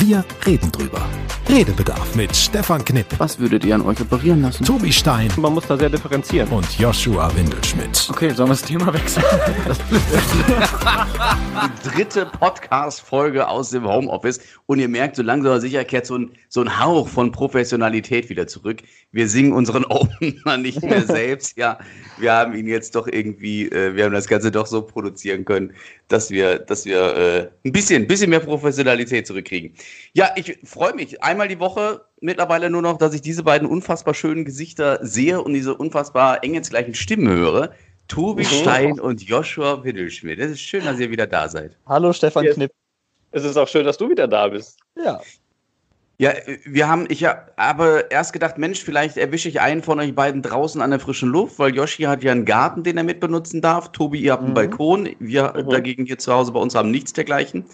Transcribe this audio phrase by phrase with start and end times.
[0.00, 1.04] Wir reden drüber.
[1.48, 4.64] Redebedarf mit Stefan Knipp, Was würdet ihr an euch operieren lassen?
[4.64, 6.48] Tobi Stein Man muss da sehr differenzieren.
[6.50, 8.06] und Joshua Windelschmidt.
[8.10, 9.24] Okay, sollen wir das Thema wechseln?
[11.64, 14.40] die dritte Podcast-Folge aus dem Homeoffice.
[14.66, 18.28] Und ihr merkt, so langsam aber sicher kehrt so ein, so ein Hauch von Professionalität
[18.28, 18.82] wieder zurück.
[19.10, 21.56] Wir singen unseren Opener nicht mehr selbst.
[21.56, 21.78] Ja,
[22.18, 25.72] wir haben ihn jetzt doch irgendwie, äh, wir haben das Ganze doch so produzieren können,
[26.08, 29.74] dass wir, dass wir äh, ein bisschen, bisschen mehr Professionalität zurückkriegen.
[30.14, 31.22] Ja, ich freue mich.
[31.22, 35.52] Einmal die Woche mittlerweile nur noch, dass ich diese beiden unfassbar schönen Gesichter sehe und
[35.52, 37.72] diese unfassbar engelsgleichen Stimmen höre.
[38.08, 40.38] Tobi Stein und Joshua Widdelschmidt.
[40.38, 41.76] Es ist schön, dass ihr wieder da seid.
[41.86, 42.54] Hallo Stefan Yes.
[42.54, 42.72] Knipp.
[43.30, 44.78] Es ist auch schön, dass du wieder da bist.
[44.96, 45.20] Ja.
[46.20, 46.32] Ja,
[46.64, 50.80] wir haben, ich habe erst gedacht, Mensch, vielleicht erwische ich einen von euch beiden draußen
[50.82, 53.92] an der frischen Luft, weil Yoshi hat ja einen Garten, den er mitbenutzen darf.
[53.92, 54.54] Tobi, ihr habt einen Mhm.
[54.54, 55.08] Balkon.
[55.20, 55.70] Wir Mhm.
[55.70, 57.66] dagegen hier zu Hause bei uns haben nichts dergleichen.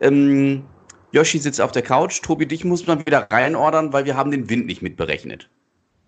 [0.00, 0.64] Ähm,
[1.12, 2.22] Yoshi sitzt auf der Couch.
[2.22, 5.50] Tobi, dich muss man wieder reinordern, weil wir haben den Wind nicht mitberechnet.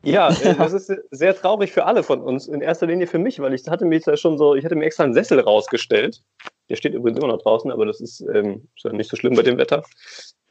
[0.02, 2.48] Ja, äh, das ist sehr traurig für alle von uns.
[2.48, 4.86] In erster Linie für mich, weil ich hatte mich da schon so, ich hatte mir
[4.86, 6.22] extra einen Sessel rausgestellt.
[6.70, 9.34] Der steht übrigens immer noch draußen, aber das ist, ähm, ist ja nicht so schlimm
[9.34, 9.82] bei dem Wetter.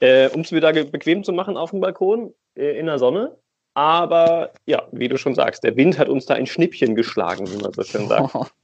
[0.02, 3.00] Äh, um es mir da ge- bequem zu machen auf dem Balkon äh, in der
[3.00, 3.38] Sonne.
[3.74, 7.58] Aber ja, wie du schon sagst, der Wind hat uns da ein Schnippchen geschlagen, wie
[7.62, 8.36] man so schön sagt.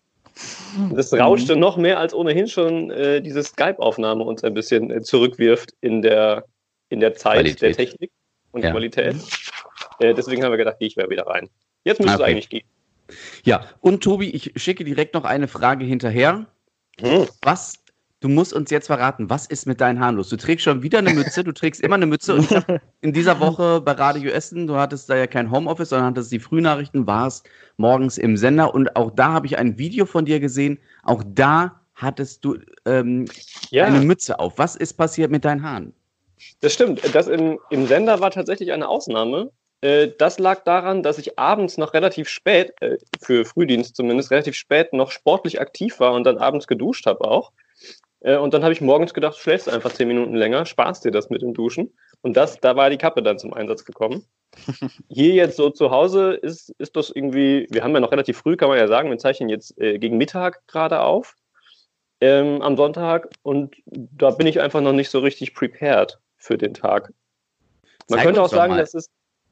[0.94, 5.72] Das rauschte noch mehr als ohnehin schon äh, diese Skype-Aufnahme uns ein bisschen äh, zurückwirft
[5.82, 6.46] in der,
[6.90, 7.62] in der Zeit Qualität.
[7.64, 8.12] der Technik
[8.52, 8.70] und Ja.
[8.70, 9.16] Qualität.
[9.98, 11.50] Äh, deswegen haben wir gedacht, gehe ich mal wieder rein.
[11.86, 12.24] Jetzt müsste Okay.
[12.24, 12.68] es eigentlich gehen.
[13.46, 16.46] Ja, und Tobi, ich schicke direkt noch eine Frage hinterher.
[17.02, 17.26] Hm.
[17.42, 17.80] Was,
[18.20, 20.30] du musst uns jetzt verraten, was ist mit deinen Haaren los?
[20.30, 22.50] Du trägst schon wieder eine Mütze, du trägst immer eine Mütze und
[23.02, 26.40] in dieser Woche bei Radio Essen, du hattest da ja kein Homeoffice, sondern hattest die
[26.40, 30.80] Frühnachrichten, warst morgens im Sender und auch da habe ich ein Video von dir gesehen.
[31.04, 33.26] Auch da hattest du ähm,
[33.70, 34.58] Ja, eine Mütze auf.
[34.58, 35.94] Was ist passiert mit deinen Haaren?
[36.62, 37.02] das stimmt.
[37.16, 39.52] Das im, im Sender war tatsächlich eine Ausnahme.
[39.82, 44.56] Äh, das lag daran, dass ich abends noch relativ spät, äh, für Frühdienst zumindest, relativ
[44.56, 47.52] spät noch sportlich aktiv war und dann abends geduscht habe auch.
[48.22, 51.12] Äh, und dann habe ich morgens gedacht, du schläfst einfach zehn Minuten länger, sparst dir
[51.12, 51.94] das mit dem Duschen.
[52.22, 54.26] Und das, da war die Kappe dann zum Einsatz gekommen.
[55.10, 58.56] Hier jetzt so zu Hause ist, ist das irgendwie, wir haben ja noch relativ früh,
[58.56, 61.36] kann man ja sagen, wir zeichnen jetzt äh, gegen Mittag gerade auf
[62.22, 66.74] ähm, am Sonntag und da bin ich einfach noch nicht so richtig prepared für den
[66.74, 67.14] Tag.
[68.10, 69.12] Man Zeig könnte auch sagen, das ist.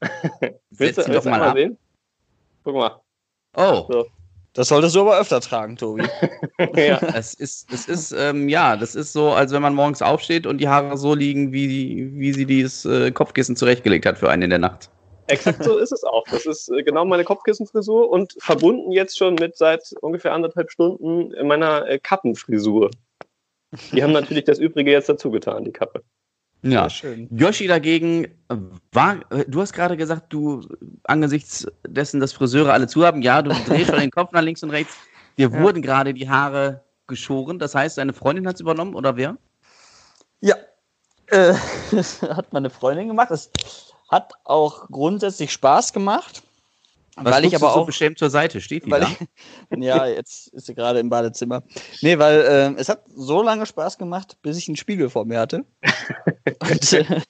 [0.70, 1.78] willst du, willst doch mal mal sehen?
[2.64, 3.00] Guck mal.
[3.54, 4.06] Oh, So.
[4.56, 6.02] Das solltest du aber öfter tragen, Tobi.
[6.76, 6.98] ja.
[7.14, 10.58] es ist, es ist, ähm, ja, das ist so, als wenn man morgens aufsteht und
[10.58, 14.50] die Haare so liegen, wie, wie sie dieses äh, Kopfkissen zurechtgelegt hat für einen in
[14.50, 14.90] der Nacht.
[15.26, 16.24] Exakt so ist es auch.
[16.30, 21.32] Das ist äh, genau meine Kopfkissenfrisur und verbunden jetzt schon mit seit ungefähr anderthalb Stunden
[21.46, 22.90] meiner äh, Kappenfrisur.
[23.92, 26.02] Die haben natürlich das Übrige jetzt dazu getan, die Kappe.
[26.62, 26.90] Ja.
[26.90, 27.28] schön.
[27.30, 28.28] Yoshi dagegen
[28.92, 30.66] war, äh, du hast gerade gesagt, du
[31.04, 34.62] angesichts dessen, dass Friseure alle zu haben, ja, du drehst schon den Kopf nach links
[34.62, 34.94] und rechts.
[35.38, 35.60] Dir Ja.
[35.60, 37.58] wurden gerade die Haare geschoren.
[37.58, 39.36] Das heißt, deine Freundin hat es übernommen oder wer?
[40.40, 40.56] Ja.
[41.28, 41.54] Äh,
[41.92, 43.30] das hat meine Freundin gemacht.
[43.30, 43.50] Das
[44.10, 46.42] hat auch grundsätzlich Spaß gemacht.
[47.18, 47.86] Was weil ich aber so auch.
[47.86, 48.98] beschämt zur Seite steht die da?
[48.98, 49.16] ich,
[49.78, 51.62] ja, jetzt ist sie gerade im Badezimmer.
[52.02, 55.40] Nee, weil äh, es hat so lange Spaß gemacht, bis ich einen Spiegel vor mir
[55.40, 55.64] hatte.
[56.70, 57.20] und, äh,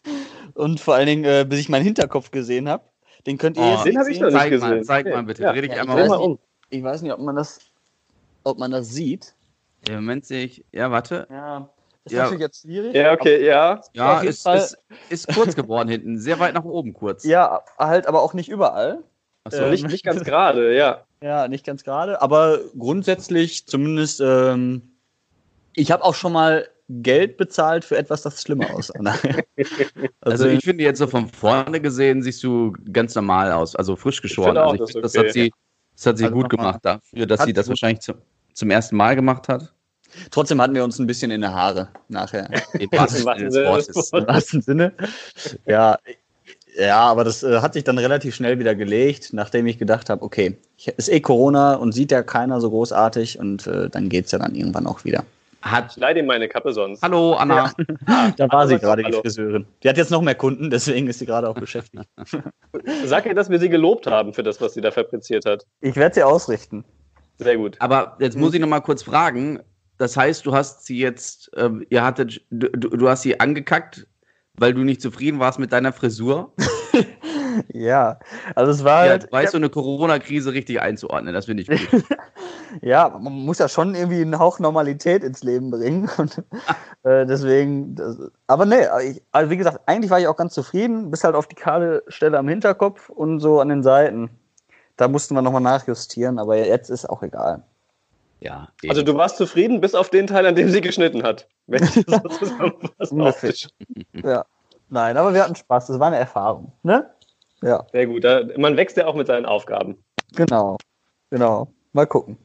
[0.55, 2.85] und vor allen Dingen, äh, bis ich meinen Hinterkopf gesehen habe.
[3.27, 4.25] Den könnt ihr Oh, jetzt Den nicht habe ich sehen.
[4.25, 4.85] noch nicht Zeig mal, gesehen.
[4.85, 5.43] zeig mal bitte.
[5.43, 5.53] Ja.
[5.53, 6.09] Dreh dich Ja, einmal ich um.
[6.09, 6.39] mal um.
[6.71, 7.61] Ich weiß nicht, ob man das,
[8.43, 9.35] ob man das sieht.
[9.89, 11.29] Im Moment sehe ich, ja, warte.
[11.31, 11.69] Ja.
[12.05, 12.23] Ist Ja.
[12.25, 12.95] natürlich jetzt schwierig.
[12.95, 13.81] Ja, okay, ja.
[13.95, 14.79] Ja, ist, ist,
[15.11, 17.25] ist kurz geworden hinten, sehr weit nach oben kurz.
[17.25, 19.03] Ja, halt aber auch nicht überall.
[19.47, 19.63] Achso.
[19.63, 21.03] äh, Nicht, nicht ganz gerade, ja.
[21.23, 24.83] Ja, nicht ganz gerade, aber grundsätzlich zumindest, ähm,
[25.75, 28.93] ich habe auch schon mal Geld bezahlt für etwas, das schlimmer aussah.
[30.21, 34.21] Also ich finde jetzt so von vorne gesehen siehst du ganz normal aus, also frisch
[34.21, 34.59] geschoren.
[34.59, 35.33] Also ich das find, ist das hat okay.
[35.33, 35.53] sie,
[35.95, 38.17] das hat sie Also gut gemacht dafür, dass sie das wahrscheinlich zum,
[38.53, 39.73] zum ersten Mal gemacht hat.
[40.31, 42.51] trotzdem hatten wir uns ein bisschen in der Haare nachher.
[42.79, 44.93] Im wahrsten Sinne.
[45.65, 45.99] Ja,
[46.79, 50.23] ja, aber das äh, hat sich dann relativ schnell wieder gelegt, nachdem ich gedacht habe,
[50.23, 54.33] okay, ich, ist eh Corona und sieht ja keiner so großartig und äh, dann geht's
[54.33, 55.25] ja dann irgendwann auch wieder.
[55.63, 55.93] Hat.
[55.93, 57.03] Ich leih ihm meine Kappe sonst.
[57.03, 57.73] Hallo Anna.
[58.37, 59.13] Da war sie aber- gerade, die.
[59.13, 59.67] Friseurin.
[59.83, 62.05] Die hat jetzt noch mehr Kunden, deswegen ist sie gerade auch beschäftigt.
[63.05, 65.67] Sag ihr, dass wir sie gelobt haben für das, was sie da fabriziert hat.
[65.81, 66.85] Ich werde sie ausrichten.
[67.39, 67.77] Sehr gut.
[67.81, 69.59] Aber jetzt muss ich noch mal kurz fragen.
[69.99, 74.07] Das heißt, du hast sie jetzt, ähm, ihr hattet, du du hast sie angekackt,
[74.59, 76.53] weil du nicht zufrieden warst mit deiner Frisur.
[77.73, 78.19] Ja,
[78.55, 82.05] also es war Ja, halt, weißt du, eine Corona-Krise richtig einzuordnen, das finde ich gut.
[82.83, 86.09] ja, man muss ja schon irgendwie einen Hauch Normalität ins Leben bringen.
[86.19, 86.43] Und,
[87.05, 91.11] äh, deswegen, das, aber nee, ich, also wie gesagt, eigentlich war ich auch ganz zufrieden,
[91.11, 94.31] bis halt auf die kahle Stelle am Hinterkopf und so an den Seiten.
[94.97, 97.63] Da mussten wir nochmal nachjustieren, aber jetzt ist auch egal.
[98.41, 101.49] Ja, Also du warst zufrieden, bis auf den Teil, an dem sie geschnitten hat.
[101.67, 103.69] Wenn ich das so zusammenfasse.
[104.13, 104.45] Ja.
[104.89, 106.73] Nein, aber wir hatten Spaß, das war eine Erfahrung.
[106.83, 107.11] Ne?
[107.63, 108.23] Ja, Sehr gut.
[108.23, 110.05] Da, man wächst ja auch mit seinen Aufgaben.
[110.35, 110.77] genau.
[111.31, 111.69] Genau.
[111.93, 112.39] Mal gucken.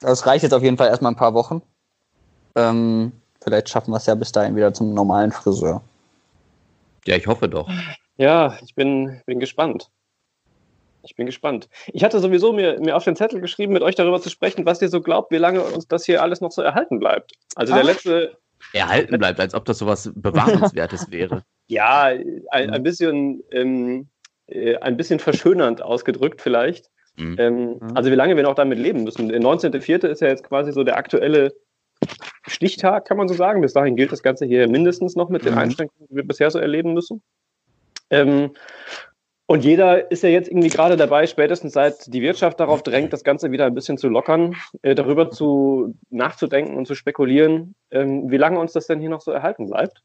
[0.00, 1.62] Das reicht jetzt auf jeden Fall erstmal ein paar Wochen.
[2.54, 5.82] Ähm, vielleicht schaffen wir es ja bis dahin wieder zum normalen Friseur.
[7.06, 7.70] ja, ich hoffe doch.
[8.18, 9.90] Ja, ich bin, bin gespannt.
[11.06, 11.68] Ich bin gespannt.
[11.92, 14.82] Ich hatte sowieso mir, mir auf den Zettel geschrieben, mit euch darüber zu sprechen, was
[14.82, 17.32] ihr so glaubt, wie lange uns das hier alles noch so erhalten bleibt.
[17.54, 17.86] Also der Ah.
[17.86, 18.36] letzte,
[18.72, 21.42] Erhalten bleibt, als ob das sowas Bewahrenswertes wäre.
[21.68, 22.10] ja,
[22.50, 24.08] ein, ein bisschen, ähm,
[24.48, 26.90] äh, ein bisschen verschönernd ausgedrückt vielleicht.
[27.16, 27.36] Mhm.
[27.38, 27.96] Ähm, Mhm.
[27.96, 29.28] Also wie lange wir noch damit leben müssen.
[29.28, 30.06] Der 19.04.
[30.08, 31.54] ist ja jetzt quasi so der aktuelle
[32.46, 33.60] Stichtag, kann man so sagen.
[33.60, 35.58] Bis dahin gilt das Ganze hier mindestens noch mit den Mhm.
[35.60, 37.22] Einschränkungen, die wir bisher so erleben müssen.
[38.10, 38.52] Ähm,
[39.46, 43.22] und jeder ist ja jetzt irgendwie gerade dabei, spätestens seit die Wirtschaft darauf drängt, das
[43.24, 48.36] Ganze wieder ein bisschen zu lockern, äh, darüber zu nachzudenken und zu spekulieren, ähm, wie
[48.36, 50.02] lange uns das denn hier noch so erhalten bleibt.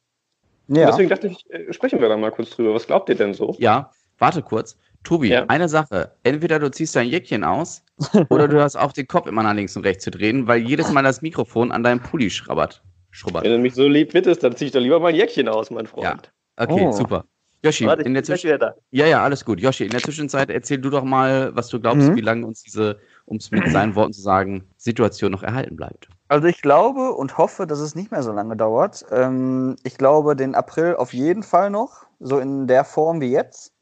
[0.67, 0.85] Und Ja.
[0.87, 2.73] Deswegen dachte ich, äh, sprechen wir da mal kurz drüber.
[2.73, 3.55] Was glaubt ihr denn so?
[3.59, 4.77] Ja, warte kurz.
[5.03, 5.45] Tobi, Ja.
[5.47, 6.11] eine Sache.
[6.23, 7.83] Entweder du ziehst dein Jäckchen aus
[8.29, 10.91] oder du hast auch den Kopf immer nach links und rechts zu drehen, weil jedes
[10.91, 12.83] Mal das Mikrofon an deinem Pulli schrabbert.
[13.09, 13.43] schrubbert.
[13.43, 15.87] Wenn du mich so lieb bittest, dann zieh ich doch lieber mein Jäckchen aus, mein
[15.87, 16.31] Freund.
[16.57, 16.91] Okay, Oh.
[16.91, 17.25] super.
[17.63, 18.75] Yoshi, Warte, ich in der bin gleich Zwischen wieder da.
[18.91, 19.59] ja, ja, alles gut.
[19.59, 22.15] Yoshi, in der Zwischenzeit erzähl du doch mal, was du glaubst, Mhm.
[22.15, 26.09] wie lange uns diese, um es mit seinen Worten zu sagen, Situation noch erhalten bleibt.
[26.27, 29.05] Also ich glaube und hoffe, dass es nicht mehr so lange dauert.
[29.11, 33.73] Ähm, ich glaube den April auf jeden Fall noch, so in der Form wie jetzt.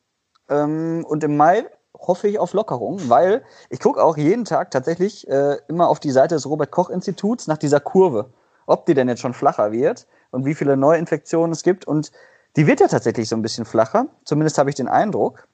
[0.50, 1.66] Ähm, und im Mai
[1.98, 6.12] hoffe ich auf Lockerung, weil ich gucke auch jeden Tag tatsächlich äh, immer auf die
[6.12, 8.32] Seite des Robert-Koch-Instituts nach dieser Kurve,
[8.66, 11.86] ob die denn jetzt schon flacher wird und wie viele Neuinfektionen es gibt.
[11.86, 12.12] Und
[12.56, 15.48] die wird ja tatsächlich so ein bisschen flacher, zumindest habe ich den Eindruck.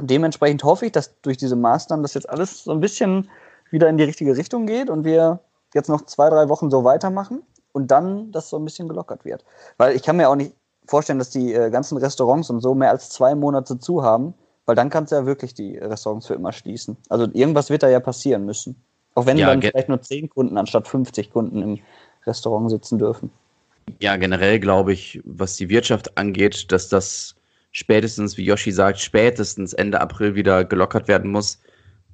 [0.00, 3.30] Dementsprechend hoffe ich, dass durch diese Maßnahmen das jetzt alles so ein bisschen
[3.70, 5.40] wieder in die richtige Richtung geht und wir
[5.74, 7.42] jetzt noch zwei, drei Wochen so weitermachen
[7.72, 9.44] und dann das so ein bisschen gelockert wird.
[9.76, 10.54] Weil ich kann mir auch nicht
[10.86, 14.34] vorstellen, dass die äh, ganzen Restaurants und so mehr als zwei Monate zu haben,
[14.66, 16.96] weil dann kannst du ja wirklich die Restaurants für immer schließen.
[17.08, 18.76] Also irgendwas wird da ja passieren müssen.
[19.14, 21.78] Auch wenn Ja, dann vielleicht nur zehn Kunden anstatt 50 Kunden im
[22.26, 23.30] Restaurant sitzen dürfen.
[24.00, 27.36] Ja, generell glaube ich, was die Wirtschaft angeht, dass das
[27.72, 31.60] spätestens, wie Yoshi sagt, spätestens Ende April wieder gelockert werden muss,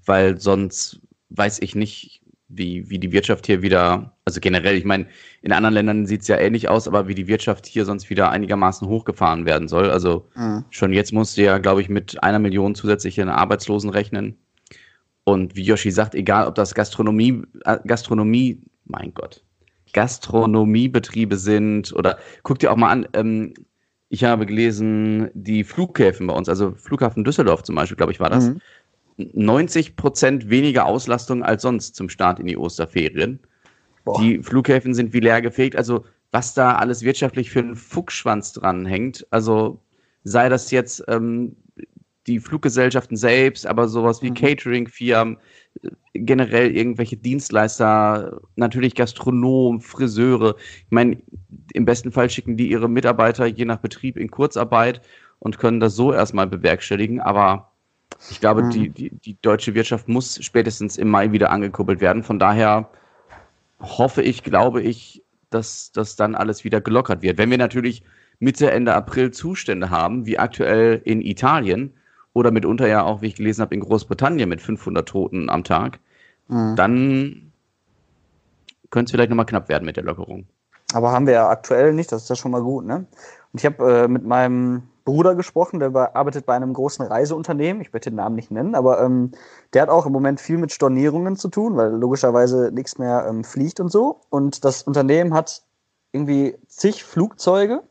[0.04, 5.06] weil sonst weiß ich nicht, wie, wie die Wirtschaft hier wieder, also generell, ich meine,
[5.40, 8.30] in anderen Ländern sieht es ja ähnlich aus, aber wie die Wirtschaft hier sonst wieder
[8.30, 9.90] einigermaßen hochgefahren werden soll.
[9.90, 10.28] Also
[10.70, 14.36] schon jetzt musst du ja, glaube ich, mit einer Million zusätzlichen Arbeitslosen rechnen.
[15.24, 19.42] Und wie Yoshi sagt, egal ob das Gastronomie, äh, Gastronomie, mein Gott,
[19.92, 23.54] Gastronomiebetriebe sind oder guck dir auch mal an, ähm,
[24.08, 28.28] ich habe gelesen, die Flughäfen bei uns, also Flughafen Düsseldorf zum Beispiel, glaube ich, war
[28.28, 28.60] das, Mhm.
[29.16, 33.40] 90 Prozent weniger Auslastung als sonst zum Start in die Osterferien.
[34.04, 34.20] Boah.
[34.20, 35.76] Die Flughäfen sind wie leer gefegt.
[35.76, 39.80] Also, was da alles wirtschaftlich für einen Fuchsschwanz dran hängt, also
[40.24, 41.56] sei das jetzt ähm,
[42.26, 44.34] die Fluggesellschaften selbst, aber sowas wie Mhm.
[44.34, 45.38] Catering-Firmen,
[45.82, 50.54] äh, generell irgendwelche Dienstleister, natürlich Gastronomen, Friseure.
[50.58, 51.18] Ich meine,
[51.72, 55.00] im besten Fall schicken die ihre Mitarbeiter je nach Betrieb in Kurzarbeit
[55.40, 57.72] und können das so erstmal bewerkstelligen, aber
[58.30, 58.70] ich glaube, Mhm.
[58.70, 62.22] die, die, die deutsche Wirtschaft muss spätestens im Mai wieder angekuppelt werden.
[62.22, 62.88] Von daher
[63.80, 67.36] hoffe ich, glaube ich, dass das dann alles wieder gelockert wird.
[67.38, 68.02] Wenn wir natürlich
[68.38, 71.94] Mitte, Ende April Zustände haben, wie aktuell in Italien
[72.34, 76.00] oder mitunter ja auch, wie ich gelesen habe, in Großbritannien mit 500 Toten am Tag,
[76.48, 76.76] Mhm.
[76.76, 77.52] dann
[78.90, 80.46] könnte es vielleicht nochmal knapp werden mit der Lockerung.
[80.92, 83.06] Aber haben wir ja aktuell nicht, das ist ja schon mal gut, ne?
[83.52, 87.80] Und ich habe äh, mit meinem Bruder gesprochen, der bei, arbeitet bei einem großen Reiseunternehmen,
[87.82, 89.32] ich werde den Namen nicht nennen, aber ähm,
[89.72, 93.44] der hat auch im Moment viel mit Stornierungen zu tun, weil logischerweise nichts mehr ähm,
[93.44, 94.20] fliegt und so.
[94.28, 95.62] Und das Unternehmen hat
[96.12, 97.82] irgendwie zig Flugzeuge,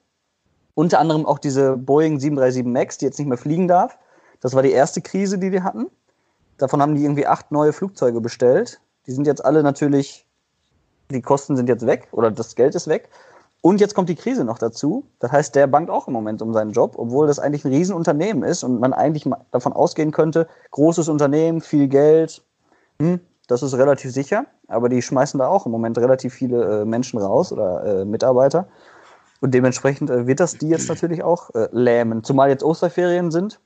[0.73, 3.97] unter anderem auch diese Boeing 737 MAX, die jetzt nicht mehr fliegen darf.
[4.41, 5.87] Das war die erste Krise, die die hatten.
[6.57, 8.81] Davon haben die irgendwie acht neue Flugzeuge bestellt.
[9.07, 10.25] Die sind jetzt alle natürlich
[11.11, 13.09] die Kosten sind jetzt weg oder das Geld ist weg.
[13.61, 15.05] Und jetzt kommt die Krise noch dazu.
[15.19, 18.43] Das heißt, der bangt auch im Moment um seinen Job, obwohl das eigentlich ein Riesenunternehmen
[18.43, 22.41] ist und man eigentlich davon ausgehen könnte, großes Unternehmen, viel Geld,
[22.99, 24.45] hm, das ist relativ sicher.
[24.67, 28.67] Aber die schmeißen da auch im Moment relativ viele äh, Menschen raus oder äh, Mitarbeiter.
[29.41, 32.23] Und dementsprechend äh, wird das die jetzt natürlich auch äh, lähmen.
[32.23, 33.59] Zumal jetzt Osterferien sind,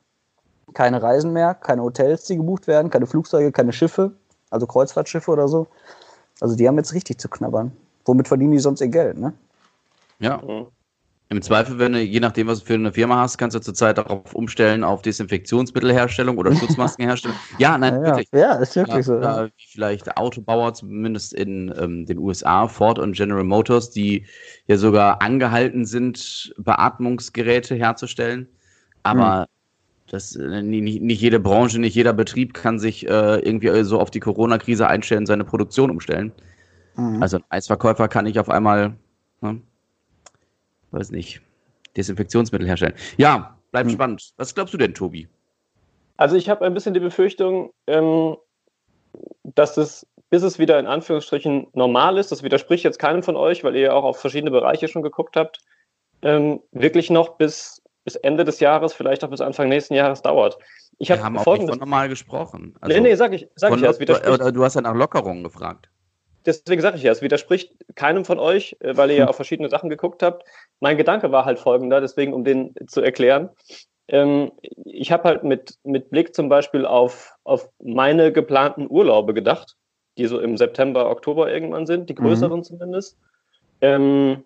[0.73, 4.13] keine Reisen mehr, keine Hotels, die gebucht werden, keine Flugzeuge, keine Schiffe.
[4.49, 5.67] also Kreuzfahrtschiffe oder so.
[6.41, 7.71] Also die haben jetzt richtig zu knabbern.
[8.05, 9.33] Womit verdienen die sonst ihr Geld, ne?
[10.19, 10.41] Ja.
[10.41, 10.67] Mhm.
[11.29, 13.97] Im Zweifel, wenn du, je nachdem, was du für eine Firma hast, kannst du zurzeit
[13.97, 17.39] darauf umstellen auf Desinfektionsmittelherstellung oder Schutzmaskenherstellung.
[17.57, 18.29] ja, nein, ja, wirklich.
[18.31, 19.47] ja, ist wirklich Ja, so.
[19.47, 24.27] wie vielleicht Autobauer, zumindest in ähm, den USA, Ford und General Motors, die
[24.67, 28.47] ja sogar angehalten sind, Beatmungsgeräte herzustellen.
[29.03, 29.47] Aber
[30.09, 34.11] das, äh, nicht, nicht jede Branche, nicht jeder Betrieb kann sich äh, irgendwie so auf
[34.11, 36.31] die Corona-Krise einstellen, seine Produktion umstellen.
[36.95, 37.21] Mhm.
[37.21, 38.95] Also ein Eisverkäufer kann nicht auf einmal,
[39.41, 39.61] ne,
[40.91, 41.41] weiß nicht,
[41.97, 42.93] Desinfektionsmittel herstellen.
[43.17, 43.95] Ja, bleibt Hm.
[43.95, 44.33] spannend.
[44.37, 45.27] Was glaubst du denn, Tobi?
[46.17, 48.37] Also ich habe ein bisschen die Befürchtung, ähm,
[49.43, 53.63] dass es, bis es wieder in Anführungsstrichen normal ist, das widerspricht jetzt keinem von euch,
[53.63, 55.59] weil ihr ja auch auf verschiedene Bereiche schon geguckt habt,
[56.21, 60.57] ähm, wirklich noch bis, bis Ende des Jahres, vielleicht auch bis Anfang nächsten Jahres dauert.
[60.99, 62.75] Ich Wir habe haben auch nicht von normal gesprochen.
[62.87, 65.89] nee, nee, sag ich, sag ich ja, es du hast ja nach Lockerungen gefragt.
[66.45, 69.69] deswegen sage ich ja, es widerspricht keinem von euch, äh, weil ihr ja auf verschiedene
[69.69, 70.47] Sachen geguckt habt.
[70.79, 73.49] Mein Gedanke war halt folgender, deswegen, um den zu erklären.
[74.07, 74.51] Ähm,
[74.85, 79.75] ich habe halt mit, mit Blick zum Beispiel auf, auf meine geplanten Urlaube gedacht,
[80.17, 83.17] die so im September, Oktober irgendwann sind, die größeren zumindest.
[83.81, 84.43] Ähm,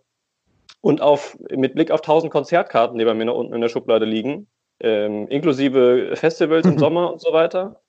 [0.81, 4.05] und auf, mit Blick auf 1000 Konzertkarten, die bei mir noch unten in der Schublade
[4.05, 4.47] liegen,
[4.79, 7.81] ähm, inklusive Festivals im Sommer und so weiter,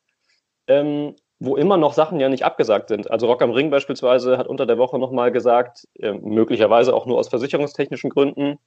[0.67, 3.11] ähm, wo immer noch Sachen ja nicht abgesagt sind.
[3.11, 7.19] Also Rock am Ring beispielsweise hat unter der Woche nochmal gesagt, äh, möglicherweise auch nur
[7.19, 8.59] aus versicherungstechnischen Gründen,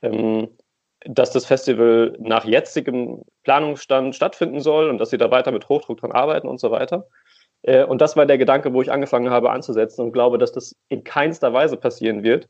[0.00, 0.48] ähm,
[1.04, 5.98] dass das Festival nach jetzigem Planungsstand stattfinden soll und dass sie da weiter mit Hochdruck
[5.98, 7.06] dran arbeiten und so weiter.
[7.62, 10.76] Äh, und das war der Gedanke, wo ich angefangen habe anzusetzen und glaube, dass das
[10.88, 12.48] in keinster Weise passieren wird.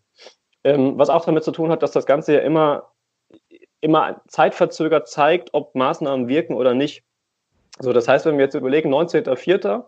[0.65, 2.93] Ähm, was auch damit zu tun hat, dass das Ganze ja immer,
[3.81, 7.05] immer zeitverzögert zeigt, ob Maßnahmen wirken oder nicht.
[7.81, 9.85] So, das heißt, wenn wir jetzt überlegen, 19.04.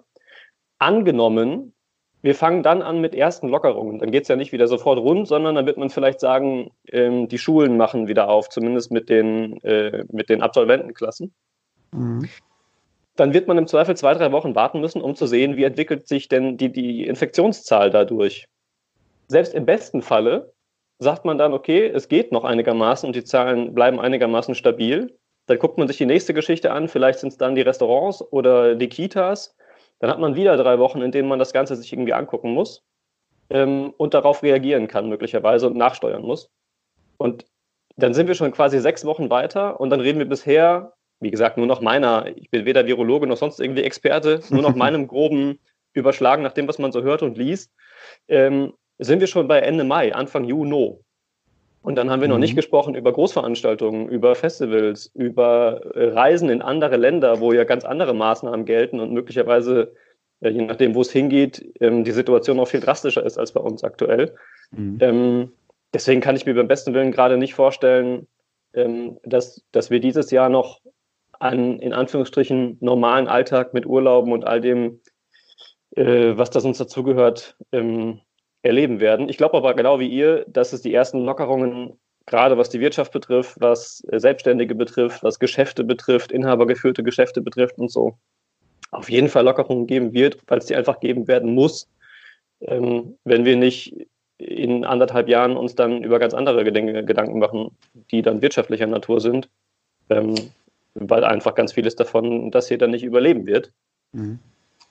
[0.79, 1.75] angenommen,
[2.23, 3.99] wir fangen dann an mit ersten Lockerungen.
[3.99, 7.29] Dann geht es ja nicht wieder sofort rund, sondern dann wird man vielleicht sagen, ähm,
[7.29, 11.35] die Schulen machen wieder auf, zumindest mit den, äh, mit den Absolventenklassen.
[11.93, 12.27] Mhm.
[13.17, 16.09] Dann wird man im Zweifel zwei, drei Wochen warten müssen, um zu sehen, wie entwickelt
[16.09, 18.49] sich denn die, die Infektionszahl dadurch.
[19.29, 20.54] Selbst im besten Falle
[20.99, 25.19] sagt man dann, okay, es geht noch einigermaßen und die Zahlen bleiben einigermaßen stabil.
[25.47, 28.75] Dann guckt man sich die nächste Geschichte an, vielleicht sind es dann die Restaurants oder
[28.75, 29.57] die Kitas.
[29.99, 32.85] Dann hat man wieder drei Wochen, in denen man das Ganze sich irgendwie angucken muss
[33.51, 36.51] ähm, und darauf reagieren kann, möglicherweise und nachsteuern muss.
[37.19, 37.47] Und
[37.97, 41.57] dann sind wir schon quasi sechs Wochen weiter und dann reden wir bisher, wie gesagt,
[41.57, 45.61] nur noch meiner, ich bin weder Virologe noch sonst irgendwie Experte, nur noch meinem groben
[45.93, 47.73] Überschlagen nach dem, was man so hört und liest,
[48.29, 50.97] ähm, sind wir schon bei Ende Mai, Anfang Juni.
[51.83, 52.43] Und dann haben wir noch Mhm.
[52.43, 57.85] nicht gesprochen über Großveranstaltungen, über Festivals, über äh, Reisen in andere Länder, wo ja ganz
[57.85, 59.93] andere Maßnahmen gelten und möglicherweise,
[60.41, 63.61] äh, je nachdem, wo es hingeht, ähm, die Situation noch viel drastischer ist als bei
[63.61, 64.35] uns aktuell.
[64.71, 64.99] Mhm.
[65.01, 65.53] Ähm,
[65.93, 68.27] deswegen kann ich mir beim besten Willen gerade nicht vorstellen,
[68.73, 70.81] ähm, dass, dass wir dieses Jahr noch
[71.39, 75.01] einen in Anführungsstrichen normalen Alltag mit Urlauben und all dem,
[75.97, 78.21] äh, was das uns dazugehört, ähm,
[78.65, 79.29] erleben werden.
[79.29, 83.13] Ich glaube aber genau wie ihr, dass es die ersten Lockerungen, gerade was die Wirtschaft
[83.13, 88.17] betrifft, was äh, Selbstständige betrifft, was Geschäfte betrifft, inhabergeführte Geschäfte betrifft und so,
[88.91, 91.89] auf jeden Fall Lockerungen geben wird, weil es die einfach geben werden muss,
[92.63, 93.95] ähm, wenn wir nicht
[94.39, 97.77] in anderthalb Jahren uns dann über ganz andere Gedenke, Gedanken machen,
[98.11, 99.51] die dann wirtschaftlicher Natur sind,
[100.09, 100.35] ähm,
[100.95, 103.73] weil einfach ganz vieles davon das hier dann nicht überleben wird.
[104.13, 104.39] Mhm.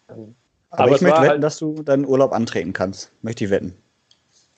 [0.10, 0.36] Ähm,
[0.74, 3.12] Aber, Aber ich es möchte war wetten, halt- dass du deinen Urlaub antreten kannst.
[3.22, 3.76] Möchte ich wetten.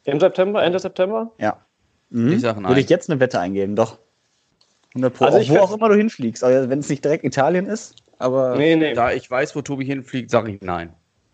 [0.05, 1.29] Im September, Ende September?
[1.39, 1.57] Ja.
[2.09, 2.31] Mhm.
[2.31, 2.69] Ich sag nein.
[2.69, 3.97] Würde ich jetzt eine Wette eingeben, doch.
[4.93, 5.25] 100 Pro.
[5.25, 6.41] Also auch wo auch immer du hinfliegst.
[6.43, 8.93] Also wenn es nicht direkt Italien ist, aber Nee, nee.
[8.93, 10.93] Da ich weiß, wo Tobi hinfliegt, sage ich nein.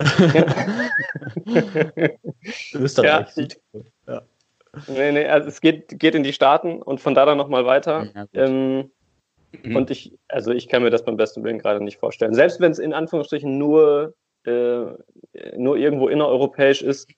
[2.74, 3.28] Österreich.
[4.08, 4.22] Ja.
[4.88, 8.08] Nee, nee, also es geht, geht in die Staaten und von da dann nochmal weiter.
[8.14, 8.90] Ja, ähm,
[9.62, 9.76] Mhm.
[9.76, 12.32] Und ich, also ich kann mir das beim besten Willen gerade nicht vorstellen.
[12.32, 14.84] Selbst wenn es in Anführungsstrichen nur, äh,
[15.56, 17.08] nur irgendwo innereuropäisch ist,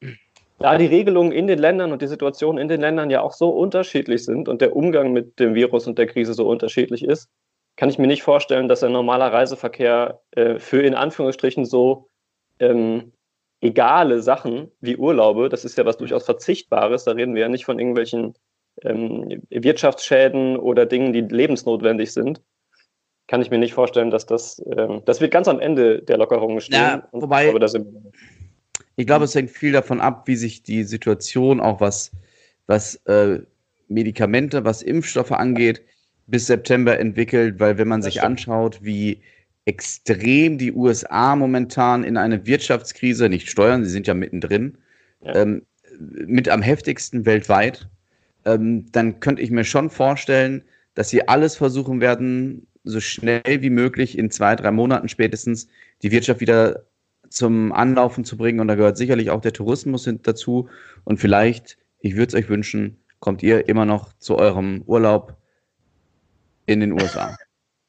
[0.59, 3.50] da die Regelungen in den Ländern und die Situation in den Ländern ja auch so
[3.50, 7.28] unterschiedlich sind und der Umgang mit dem Virus und der Krise so unterschiedlich ist,
[7.76, 12.09] kann ich mir nicht vorstellen, dass ein normaler Reiseverkehr äh, für in Anführungsstrichen so
[12.61, 13.12] ähm,
[13.61, 17.64] egale Sachen wie Urlaube, das ist ja was durchaus Verzichtbares, da reden wir ja nicht
[17.64, 18.35] von irgendwelchen
[18.83, 22.43] ähm, Wirtschaftsschäden oder Dingen, die lebensnotwendig sind,
[23.34, 26.60] kann ich mir nicht vorstellen, dass das, ähm, das wird ganz am Ende der Lockerungen
[26.60, 26.78] stehen.
[26.78, 28.00] Ja, Und wobei- ich glaube, da sind wir.
[28.94, 32.12] Ich glaube, es hängt viel davon ab, wie sich die Situation auch was,
[32.68, 33.40] was äh,
[33.88, 35.82] Medikamente, was Impfstoffe angeht,
[36.28, 39.20] bis September entwickelt, weil wenn man sich anschaut, wie
[39.64, 44.78] extrem die USA momentan in eine Wirtschaftskrise, nicht steuern, sie sind ja mittendrin,
[45.22, 45.34] ja.
[45.34, 45.62] Ähm,
[45.98, 47.88] mit am heftigsten weltweit,
[48.44, 50.62] ähm, dann könnte ich mir schon vorstellen,
[50.94, 55.68] dass sie alles versuchen werden, so schnell wie möglich in zwei, drei Monaten spätestens
[56.02, 56.84] die Wirtschaft wieder
[57.30, 58.60] zum Anlaufen zu bringen.
[58.60, 60.68] Und da gehört sicherlich auch der Tourismus dazu.
[61.04, 65.36] Und vielleicht, ich würde es euch wünschen, kommt ihr immer noch zu eurem Urlaub
[66.66, 67.36] in den USA.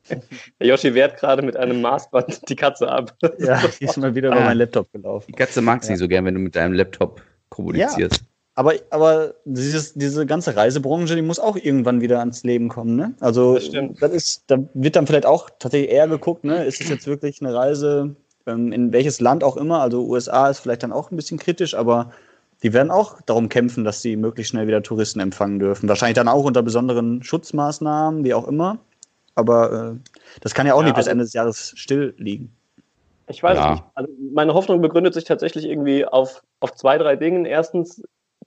[0.60, 3.16] Yoshi wehrt gerade mit einem Maßband die Katze ab.
[3.40, 5.26] Ja, die ist mal wieder ah, über meinen Laptop gelaufen.
[5.28, 5.94] Die Katze mag es ja.
[5.94, 8.22] nicht so gern, wenn du mit deinem Laptop kommunizierst.
[8.22, 12.96] Ja, aber, aber dieses, diese ganze Reisebranche, die muss auch irgendwann wieder ans Leben kommen.
[12.96, 13.14] Ne?
[13.20, 13.70] Also das,
[14.00, 16.64] das ist, da wird dann vielleicht auch tatsächlich eher geguckt, ne?
[16.64, 18.16] ist es jetzt wirklich eine Reise
[18.48, 19.82] ähm, in welches Land auch immer?
[19.82, 22.12] Also USA ist vielleicht dann auch ein bisschen kritisch, aber
[22.64, 25.90] die werden auch darum kämpfen, dass sie möglichst schnell wieder Touristen empfangen dürfen.
[25.90, 28.80] Wahrscheinlich dann auch unter besonderen Schutzmaßnahmen, wie auch immer.
[29.36, 30.10] Aber äh,
[30.40, 32.56] das kann ja auch ja, nicht bis also, Ende des Jahres still liegen.
[33.28, 33.72] Ich weiß ja.
[33.72, 33.84] nicht.
[33.96, 37.46] Also meine Hoffnung begründet sich tatsächlich irgendwie auf, auf zwei, drei Dingen.
[37.46, 38.02] Erstens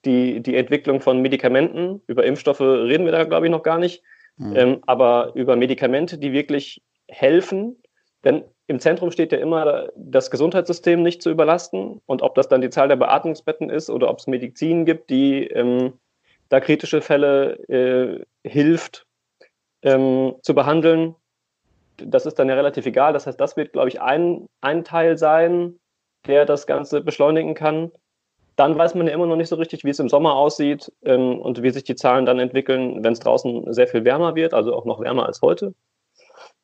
[0.04, 2.02] die, die Entwicklung von Medikamenten.
[2.06, 4.02] Über Impfstoffe reden wir da, glaube ich, noch gar nicht.
[4.36, 4.56] Mhm.
[4.56, 7.76] Ähm, aber über Medikamente, die wirklich helfen.
[8.24, 12.00] Denn im Zentrum steht ja immer, das Gesundheitssystem nicht zu überlasten.
[12.06, 15.46] Und ob das dann die Zahl der Beatmungsbetten ist oder ob es Medizin gibt, die
[15.46, 15.94] ähm,
[16.48, 19.06] da kritische Fälle äh, hilft
[19.82, 21.14] ähm, zu behandeln,
[21.96, 23.12] das ist dann ja relativ egal.
[23.12, 25.78] Das heißt, das wird, glaube ich, ein, ein Teil sein,
[26.26, 27.90] der das Ganze beschleunigen kann.
[28.58, 31.38] Dann weiß man ja immer noch nicht so richtig, wie es im Sommer aussieht ähm,
[31.38, 34.74] und wie sich die Zahlen dann entwickeln, wenn es draußen sehr viel wärmer wird, also
[34.74, 35.74] auch noch wärmer als heute.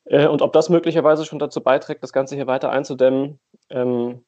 [0.06, 3.38] Äh, und ob das möglicherweise schon dazu beiträgt, das Ganze hier weiter einzudämmen.
[3.70, 4.24] Ähm,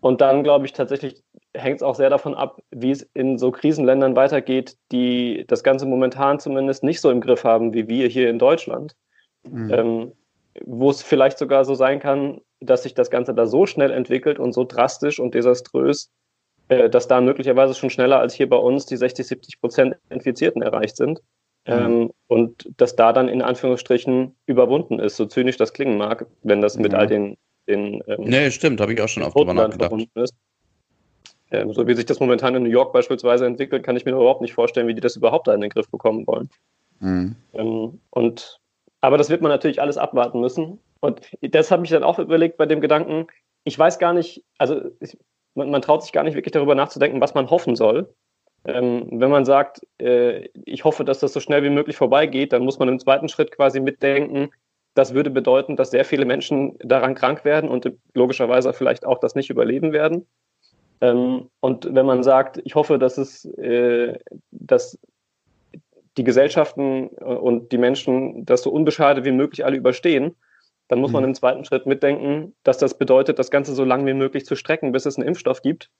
[0.00, 3.50] und dann, glaube ich, tatsächlich hängt es auch sehr davon ab, wie es in so
[3.50, 8.30] Krisenländern weitergeht, die das Ganze momentan zumindest nicht so im Griff haben wie wir hier
[8.30, 8.94] in Deutschland.
[9.42, 9.70] Mhm.
[9.72, 10.12] Ähm,
[10.64, 14.38] wo es vielleicht sogar so sein kann, dass sich das Ganze da so schnell entwickelt
[14.38, 16.12] und so drastisch und desaströs,
[16.68, 20.96] dass da möglicherweise schon schneller als hier bei uns die 60, 70 Prozent Infizierten erreicht
[20.96, 21.20] sind.
[21.66, 21.74] Mhm.
[21.74, 26.60] Ähm, und dass da dann in Anführungsstrichen überwunden ist, so zynisch das klingen mag, wenn
[26.60, 26.98] das mit mhm.
[26.98, 27.36] all den.
[27.66, 29.92] den ähm, nee, stimmt, habe ich auch schon oft drüber nachgedacht.
[30.14, 30.34] Ist.
[31.50, 34.42] Ähm, so wie sich das momentan in New York beispielsweise entwickelt, kann ich mir überhaupt
[34.42, 36.48] nicht vorstellen, wie die das überhaupt da in den Griff bekommen wollen.
[37.00, 37.36] Mhm.
[37.54, 38.60] Ähm, und,
[39.00, 40.78] aber das wird man natürlich alles abwarten müssen.
[41.00, 43.26] Und das habe ich dann auch überlegt bei dem Gedanken,
[43.64, 45.16] ich weiß gar nicht, also ich,
[45.58, 48.14] man, man, traut sich gar nicht wirklich darüber nachzudenken, was man hoffen soll.
[48.64, 52.64] Ähm, wenn man sagt, äh, ich hoffe, dass das so schnell wie möglich vorbeigeht, dann
[52.64, 54.50] muss man im zweiten Schritt quasi mitdenken,
[54.94, 59.36] das würde bedeuten, dass sehr viele Menschen daran krank werden und logischerweise vielleicht auch das
[59.36, 60.26] nicht überleben werden.
[61.00, 64.18] Ähm, und wenn man sagt, ich hoffe, dass es, äh,
[64.50, 64.98] dass
[66.16, 70.34] die Gesellschaften und die Menschen das so unbeschadet wie möglich alle überstehen,
[70.88, 71.30] dann muss man mhm.
[71.30, 74.92] im zweiten Schritt mitdenken, dass das bedeutet, das Ganze so lange wie möglich zu strecken,
[74.92, 75.90] bis es einen Impfstoff gibt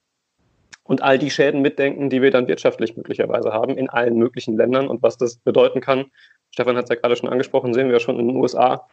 [0.89, 4.89] und all die Schäden mitdenken, die wir dann wirtschaftlich möglicherweise haben in allen möglichen Ländern
[4.89, 6.07] und was das bedeuten kann.
[6.51, 8.89] Stefan hat es ja gerade schon angesprochen, sehen wir schon in den USA.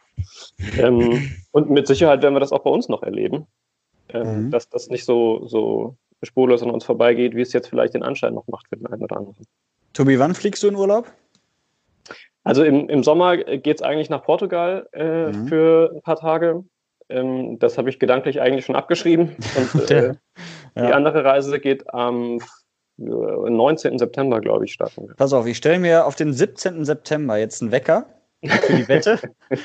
[0.78, 3.48] Ähm, und mit Sicherheit werden wir das auch bei uns noch erleben,
[4.10, 4.52] ähm, mhm.
[4.52, 8.34] dass das nicht so, so spurlos an uns vorbeigeht, wie es jetzt vielleicht den Anschein
[8.34, 9.46] noch macht für den einen oder anderen.
[9.94, 11.10] Tobi, wann fliegst du in Urlaub?
[12.46, 15.48] Also im, im Sommer geht es eigentlich nach Portugal äh, mhm.
[15.48, 16.64] für ein paar Tage.
[17.10, 19.36] Ähm, das habe ich gedanklich eigentlich schon abgeschrieben.
[19.74, 20.14] Und, äh,
[20.76, 20.88] ja.
[20.88, 22.40] Die andere Reise geht am
[22.98, 23.98] 19.
[23.98, 25.08] September, glaube ich, starten.
[25.18, 26.86] Pass auf, ich stelle mir auf den 17.
[26.86, 28.06] September jetzt einen Wecker
[28.44, 29.20] für die Wette.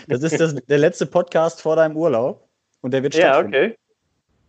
[0.09, 2.49] Das ist das, der letzte Podcast vor deinem Urlaub.
[2.81, 3.53] Und der wird stattfinden.
[3.53, 3.77] Ja, okay.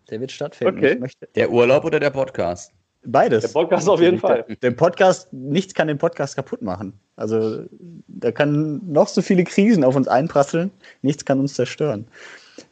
[0.09, 0.77] Der wird stattfinden.
[0.77, 1.09] Okay.
[1.35, 2.71] Der Urlaub oder der Podcast?
[3.03, 3.41] Beides.
[3.41, 4.45] Der Podcast auf jeden Fall.
[4.61, 6.93] Der Podcast, nichts kann den Podcast kaputt machen.
[7.15, 7.63] Also
[8.07, 12.07] da kann noch so viele Krisen auf uns einprasseln, nichts kann uns zerstören.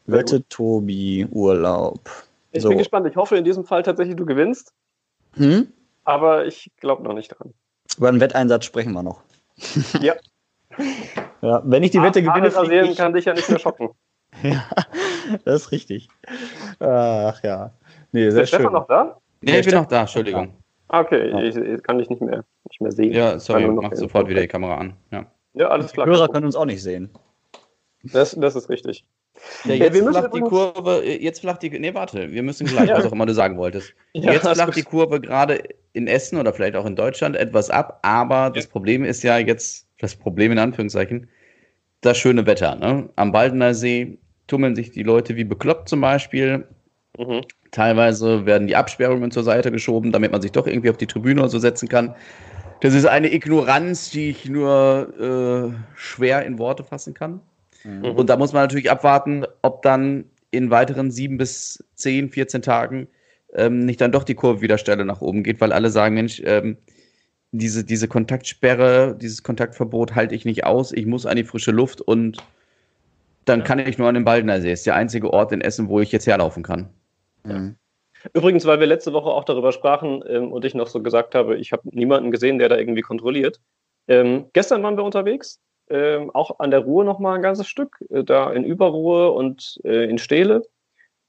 [0.06, 2.10] Wette Tobi, Urlaub.
[2.52, 2.70] Ich so.
[2.70, 3.08] bin gespannt.
[3.08, 4.74] Ich hoffe in diesem Fall tatsächlich, du gewinnst.
[5.34, 5.72] Hm?
[6.04, 7.54] Aber ich glaube noch nicht dran.
[7.98, 9.22] Über einen Wetteinsatz sprechen wir noch.
[10.02, 10.14] Ja.
[11.42, 12.98] ja wenn ich die Wette gewinne, ich...
[12.98, 13.90] kann dich ja nicht mehr schocken.
[14.44, 14.64] ja,
[15.44, 16.08] das ist richtig.
[16.80, 17.72] Ach ja.
[18.12, 18.58] Nee, sehr ist der.
[18.60, 19.18] Stefan noch da?
[19.42, 20.54] Nee, ich bin noch da, Entschuldigung.
[20.90, 21.42] Ah, okay, ja.
[21.42, 23.14] ich, ich, kann dich nicht mehr, nicht mehr sehen.
[23.14, 24.94] Ja, sorry, mach sofort wieder die Kamera an.
[25.12, 26.08] Ja, ja alles klar.
[26.08, 27.10] Die Hörer können uns auch nicht sehen.
[28.04, 29.06] Das, das ist richtig.
[29.66, 32.98] Ja, jetzt ja, flacht die Kurve, jetzt flacht die, nee, warte, wir müssen gleich, ja.
[32.98, 33.94] was auch immer du sagen wolltest.
[34.14, 38.00] Ja, jetzt flacht die Kurve gerade in Essen oder vielleicht auch in Deutschland etwas ab,
[38.02, 41.30] aber das Problem ist ja jetzt, das Problem in Anführungszeichen,
[42.02, 42.76] das schöne Wetter.
[42.76, 43.10] Ne?
[43.16, 46.68] Am Baldener See tummeln sich die Leute wie bekloppt zum Beispiel.
[47.18, 47.42] Mhm.
[47.72, 51.42] Teilweise werden die Absperrungen zur Seite geschoben, damit man sich doch irgendwie auf die Tribüne
[51.42, 52.16] oder so setzen kann.
[52.82, 57.42] Das ist eine Ignoranz, die ich nur äh, schwer in Worte fassen kann.
[57.84, 58.06] Mhm.
[58.06, 63.08] Und da muss man natürlich abwarten, ob dann in weiteren sieben bis zehn, 14 Tagen
[63.54, 66.42] ähm, nicht dann doch die Kurve wieder steile nach oben geht, weil alle sagen, Mensch,
[66.46, 66.78] ähm,
[67.52, 72.02] diese, diese Kontaktsperre, dieses Kontaktverbot halte ich nicht aus, ich muss an die frische Luft
[72.02, 72.38] und
[73.46, 74.72] dann kann ich nur an den Baldner See.
[74.72, 76.90] Ist der einzige Ort in Essen, wo ich jetzt herlaufen kann.
[77.58, 77.76] Mhm.
[78.34, 81.58] Übrigens, weil wir letzte Woche auch darüber sprachen ähm, und ich noch so gesagt habe,
[81.58, 83.60] ich habe niemanden gesehen, der da irgendwie kontrolliert.
[84.08, 88.04] Ähm, gestern waren wir unterwegs, ähm, auch an der Ruhe noch mal ein ganzes Stück,
[88.10, 90.64] äh, da in Überruhe und äh, in Stehle.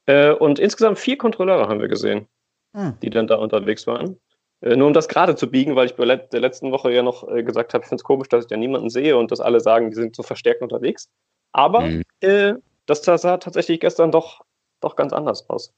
[0.07, 2.27] Äh, und insgesamt vier Kontrolleure haben wir gesehen,
[2.75, 2.95] hm.
[3.03, 4.19] die dann da unterwegs waren.
[4.61, 7.29] Äh, nur um das gerade zu biegen, weil ich bei der letzten Woche ja noch
[7.29, 9.61] äh, gesagt habe, ich finde es komisch, dass ich da niemanden sehe und dass alle
[9.61, 11.09] sagen, die sind so verstärkt unterwegs.
[11.53, 12.03] Aber mhm.
[12.21, 12.55] äh,
[12.87, 14.41] das sah tatsächlich gestern doch,
[14.81, 15.73] doch ganz anders aus.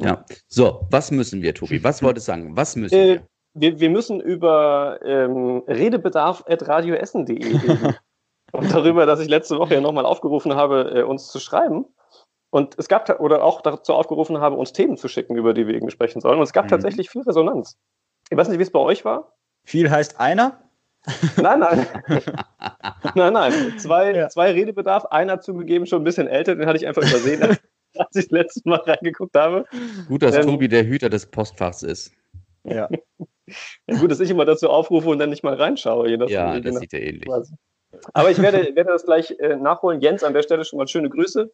[0.00, 1.82] Ja, so, was müssen wir, Tobi?
[1.82, 2.56] Was wolltest du sagen?
[2.56, 3.22] Was müssen äh, wir?
[3.54, 3.80] wir?
[3.80, 7.96] Wir müssen über ähm, redebedarf.radioessen.de reden.
[8.52, 11.86] und darüber, dass ich letzte Woche ja nochmal aufgerufen habe, äh, uns zu schreiben.
[12.50, 15.74] Und es gab, oder auch dazu aufgerufen habe, uns Themen zu schicken, über die wir
[15.74, 16.38] eben sprechen sollen.
[16.38, 16.70] Und es gab mhm.
[16.70, 17.76] tatsächlich viel Resonanz.
[18.30, 19.36] Ich weiß nicht, wie es bei euch war.
[19.64, 20.62] Viel heißt einer?
[21.36, 21.86] Nein, nein.
[23.14, 23.78] nein, nein.
[23.78, 24.28] Zwei, ja.
[24.28, 25.06] zwei Redebedarf.
[25.06, 27.56] Einer zugegeben schon ein bisschen älter, den hatte ich einfach übersehen,
[27.98, 29.64] als ich letztes Mal reingeguckt habe.
[30.08, 32.12] Gut, dass ähm, Tobi der Hüter des Postfachs ist.
[32.64, 32.88] Ja.
[32.90, 33.98] ja.
[33.98, 36.08] Gut, dass ich immer dazu aufrufe und dann nicht mal reinschaue.
[36.08, 36.80] Je ja, das genau.
[36.80, 37.30] sieht er ähnlich.
[38.12, 40.00] Aber ich werde, werde das gleich äh, nachholen.
[40.00, 41.50] Jens, an der Stelle schon mal schöne Grüße.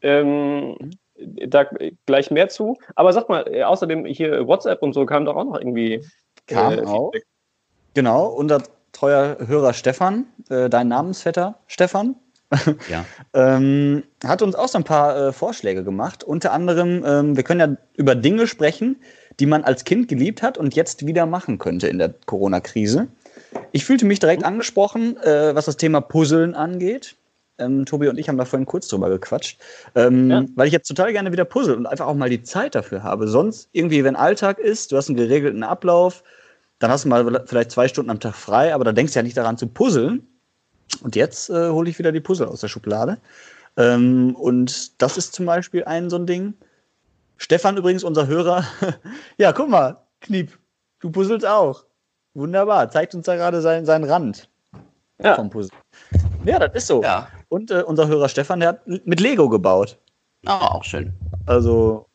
[0.00, 1.68] Ähm, da
[2.06, 2.76] gleich mehr zu.
[2.94, 6.04] Aber sag mal, äh, außerdem hier WhatsApp und so kam doch auch noch irgendwie.
[6.46, 7.12] Kam äh, auch.
[7.94, 12.16] Genau, unser treuer Hörer Stefan, äh, dein Namensvetter Stefan,
[12.90, 13.04] ja.
[13.34, 16.24] ähm, hat uns auch so ein paar äh, Vorschläge gemacht.
[16.24, 18.96] Unter anderem, ähm, wir können ja über Dinge sprechen,
[19.40, 23.08] die man als Kind geliebt hat und jetzt wieder machen könnte in der Corona-Krise.
[23.72, 27.16] Ich fühlte mich direkt angesprochen, äh, was das Thema Puzzeln angeht.
[27.58, 29.60] Ähm, Tobi und ich haben da vorhin kurz drüber gequatscht,
[29.94, 30.44] ähm, ja.
[30.56, 33.28] weil ich jetzt total gerne wieder puzzle und einfach auch mal die Zeit dafür habe.
[33.28, 36.24] Sonst irgendwie, wenn Alltag ist, du hast einen geregelten Ablauf,
[36.80, 39.22] dann hast du mal vielleicht zwei Stunden am Tag frei, aber da denkst du ja
[39.22, 40.26] nicht daran zu puzzeln.
[41.02, 43.18] Und jetzt äh, hole ich wieder die Puzzle aus der Schublade.
[43.76, 46.54] Ähm, und das ist zum Beispiel ein so ein Ding.
[47.36, 48.64] Stefan übrigens, unser Hörer.
[49.38, 50.58] ja, guck mal, Kniep,
[51.00, 51.84] du puzzelst auch.
[52.34, 54.48] Wunderbar, zeigt uns da gerade sein, seinen Rand
[55.22, 55.34] ja.
[55.34, 55.76] vom Puzzle.
[56.44, 57.02] Ja, das ist so.
[57.02, 57.28] Ja.
[57.48, 59.96] Und äh, unser Hörer Stefan, der hat mit Lego gebaut.
[60.46, 61.12] Oh, auch schön.
[61.46, 62.06] Also,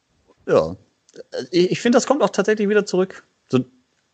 [0.47, 0.75] ja.
[1.51, 3.23] Ich, ich finde, das kommt auch tatsächlich wieder zurück.
[3.47, 3.59] So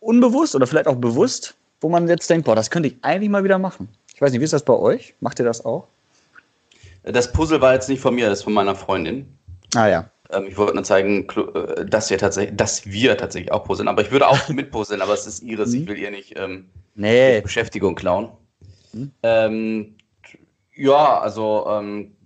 [0.00, 3.44] unbewusst oder vielleicht auch bewusst, wo man jetzt denkt, boah, das könnte ich eigentlich mal
[3.44, 3.88] wieder machen.
[4.16, 5.14] Ich weiß nicht, wie ist das bei euch?
[5.20, 5.88] Macht ihr das auch?
[7.02, 9.38] Das Puzzle war jetzt nicht von mir, das ist von meiner Freundin.
[9.74, 10.10] Ah ja.
[10.30, 13.88] Ähm, ich wollte nur zeigen, äh, dass wir tatsächlich, dass wir tatsächlich auch puzzeln.
[13.88, 15.74] Aber ich würde auch mitpuzzeln, aber es ist ihres.
[15.74, 15.88] Ich mhm.
[15.88, 17.42] will ihr nicht ähm, nee.
[17.42, 18.30] Beschäftigung klauen.
[18.92, 19.10] Hm?
[19.22, 19.96] Ähm,
[20.74, 22.16] ja, also ähm,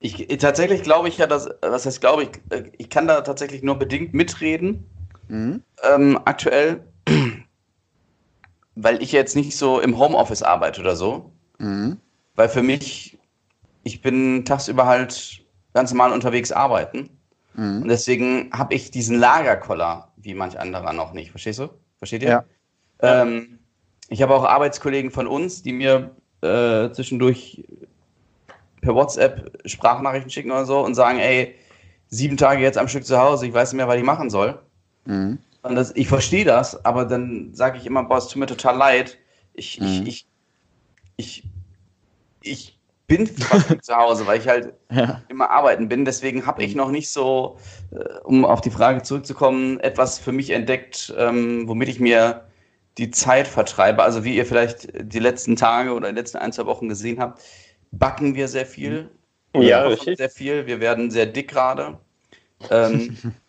[0.00, 3.62] ich, tatsächlich glaube ich ja, dass, was heißt glaube ich, äh, ich kann da tatsächlich
[3.62, 4.84] nur bedingt mitreden.
[5.28, 5.62] Mhm.
[6.24, 6.82] Aktuell,
[8.74, 11.32] weil ich jetzt nicht so im Homeoffice arbeite oder so.
[11.58, 11.98] Mhm.
[12.34, 13.18] Weil für mich,
[13.84, 17.10] ich bin tagsüber halt ganz normal unterwegs arbeiten.
[17.54, 17.82] Mhm.
[17.82, 21.30] Und deswegen habe ich diesen Lagerkoller, wie manch anderer noch nicht.
[21.30, 21.68] Verstehst du?
[21.98, 22.28] Versteht ihr?
[22.28, 22.44] Ja.
[23.00, 23.58] Ähm,
[24.08, 26.10] ich habe auch Arbeitskollegen von uns, die mir
[26.42, 27.64] äh, zwischendurch
[28.80, 31.54] per WhatsApp Sprachnachrichten schicken oder so und sagen, ey,
[32.08, 34.58] sieben Tage jetzt am Stück zu Hause, ich weiß nicht mehr, was ich machen soll.
[35.06, 35.38] Mhm.
[35.64, 38.76] Und das, ich verstehe das, aber dann sage ich immer, boah, es tut mir total
[38.76, 39.16] leid.
[39.54, 39.86] Ich, mhm.
[39.86, 40.26] ich, ich,
[41.16, 41.44] ich,
[42.42, 43.30] ich bin
[43.80, 45.22] zu Hause, weil ich halt ja.
[45.28, 46.04] immer arbeiten bin.
[46.04, 47.56] Deswegen habe ich noch nicht so,
[47.92, 52.46] äh, um auf die Frage zurückzukommen, etwas für mich entdeckt, ähm, womit ich mir
[52.98, 54.02] die Zeit vertreibe.
[54.02, 57.42] Also wie ihr vielleicht die letzten Tage oder die letzten ein, zwei Wochen gesehen habt,
[57.90, 59.10] backen wir sehr viel.
[59.56, 60.18] Ja, richtig.
[60.18, 60.66] Sehr viel.
[60.66, 61.98] Wir werden sehr dick gerade.
[62.70, 63.16] Ähm,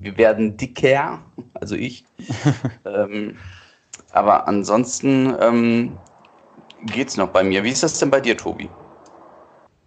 [0.00, 1.22] wir werden dicker,
[1.54, 2.04] also ich.
[2.84, 3.36] ähm,
[4.12, 5.98] aber ansonsten ähm,
[6.86, 7.64] geht es noch bei mir.
[7.64, 8.68] Wie ist das denn bei dir, Tobi?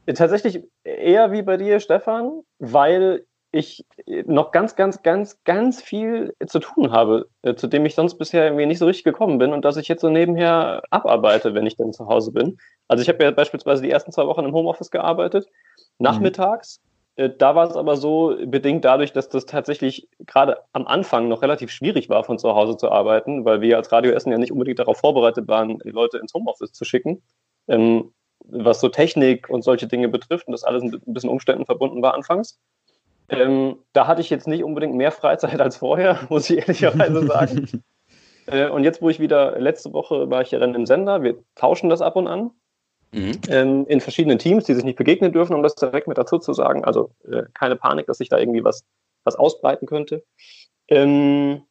[0.05, 3.85] Tatsächlich eher wie bei dir, Stefan, weil ich
[4.25, 8.45] noch ganz, ganz, ganz, ganz viel zu tun habe, äh, zu dem ich sonst bisher
[8.45, 11.75] irgendwie nicht so richtig gekommen bin und dass ich jetzt so nebenher abarbeite, wenn ich
[11.75, 12.57] dann zu Hause bin.
[12.87, 15.47] Also ich habe ja beispielsweise die ersten zwei Wochen im Homeoffice gearbeitet,
[15.97, 16.79] nachmittags.
[17.19, 17.33] Mhm.
[17.37, 21.69] Da war es aber so bedingt dadurch, dass das tatsächlich gerade am Anfang noch relativ
[21.71, 24.79] schwierig war, von zu Hause zu arbeiten, weil wir als Radio Essen ja nicht unbedingt
[24.79, 27.21] darauf vorbereitet waren, die Leute ins Homeoffice zu schicken.
[27.67, 28.13] Ähm,
[28.45, 32.13] was so Technik und solche Dinge betrifft und das alles ein bisschen Umständen verbunden war
[32.13, 32.57] anfangs.
[33.29, 37.83] Ähm, da hatte ich jetzt nicht unbedingt mehr Freizeit als vorher, muss ich ehrlicherweise sagen.
[38.51, 41.43] Äh, und jetzt, wo ich wieder, letzte Woche war ich ja dann im Sender, wir
[41.53, 42.49] tauschen das ab und an
[43.11, 43.31] Mhm.
[43.49, 46.53] ähm, in verschiedenen Teams, die sich nicht begegnen dürfen, um das direkt mit dazu zu
[46.53, 46.85] sagen.
[46.85, 48.83] Also äh, keine Panik, dass sich da irgendwie was,
[49.23, 50.23] was ausbreiten könnte.
[50.87, 51.63] Ähm,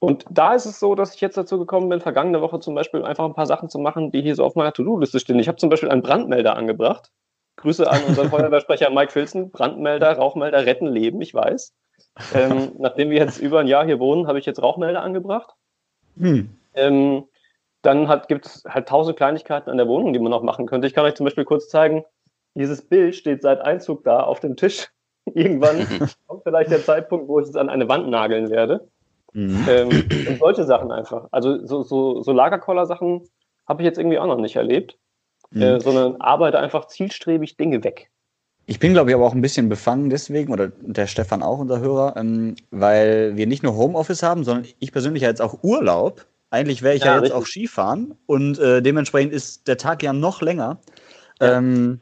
[0.00, 3.04] und da ist es so, dass ich jetzt dazu gekommen bin, vergangene Woche zum Beispiel
[3.04, 5.40] einfach ein paar Sachen zu machen, die hier so auf meiner To-Do-Liste stehen.
[5.40, 7.10] Ich habe zum Beispiel einen Brandmelder angebracht.
[7.56, 9.50] Grüße an unseren Feuerwehrsprecher Mike Filzen.
[9.50, 11.74] Brandmelder, Rauchmelder retten Leben, ich weiß.
[12.34, 15.50] Ähm, nachdem wir jetzt über ein Jahr hier wohnen, habe ich jetzt Rauchmelder angebracht.
[16.16, 16.50] Hm.
[16.74, 17.24] Ähm,
[17.82, 20.86] dann gibt es halt tausend Kleinigkeiten an der Wohnung, die man noch machen könnte.
[20.86, 22.04] Ich kann euch zum Beispiel kurz zeigen,
[22.54, 24.88] dieses Bild steht seit Einzug da auf dem Tisch.
[25.34, 25.86] Irgendwann
[26.26, 28.88] kommt vielleicht der Zeitpunkt, wo ich es an eine Wand nageln werde.
[29.32, 29.66] Mhm.
[29.68, 29.88] Ähm,
[30.28, 31.28] und solche Sachen einfach.
[31.30, 33.28] Also so, so, so Lagerkoller-Sachen
[33.66, 34.98] habe ich jetzt irgendwie auch noch nicht erlebt,
[35.50, 35.62] Mhm.
[35.62, 38.10] äh, sondern arbeite einfach zielstrebig Dinge weg.
[38.66, 41.80] Ich bin, glaube ich, aber auch ein bisschen befangen deswegen, oder der Stefan auch, unser
[41.80, 46.26] Hörer, ähm, weil wir nicht nur Homeoffice haben, sondern ich persönlich ja jetzt auch Urlaub.
[46.50, 47.38] Eigentlich wäre ich ja, Ja, jetzt richtig.
[47.38, 50.78] auch Skifahren und äh, dementsprechend ist der Tag ja noch länger.
[51.40, 51.58] Ja.
[51.58, 52.00] Ähm,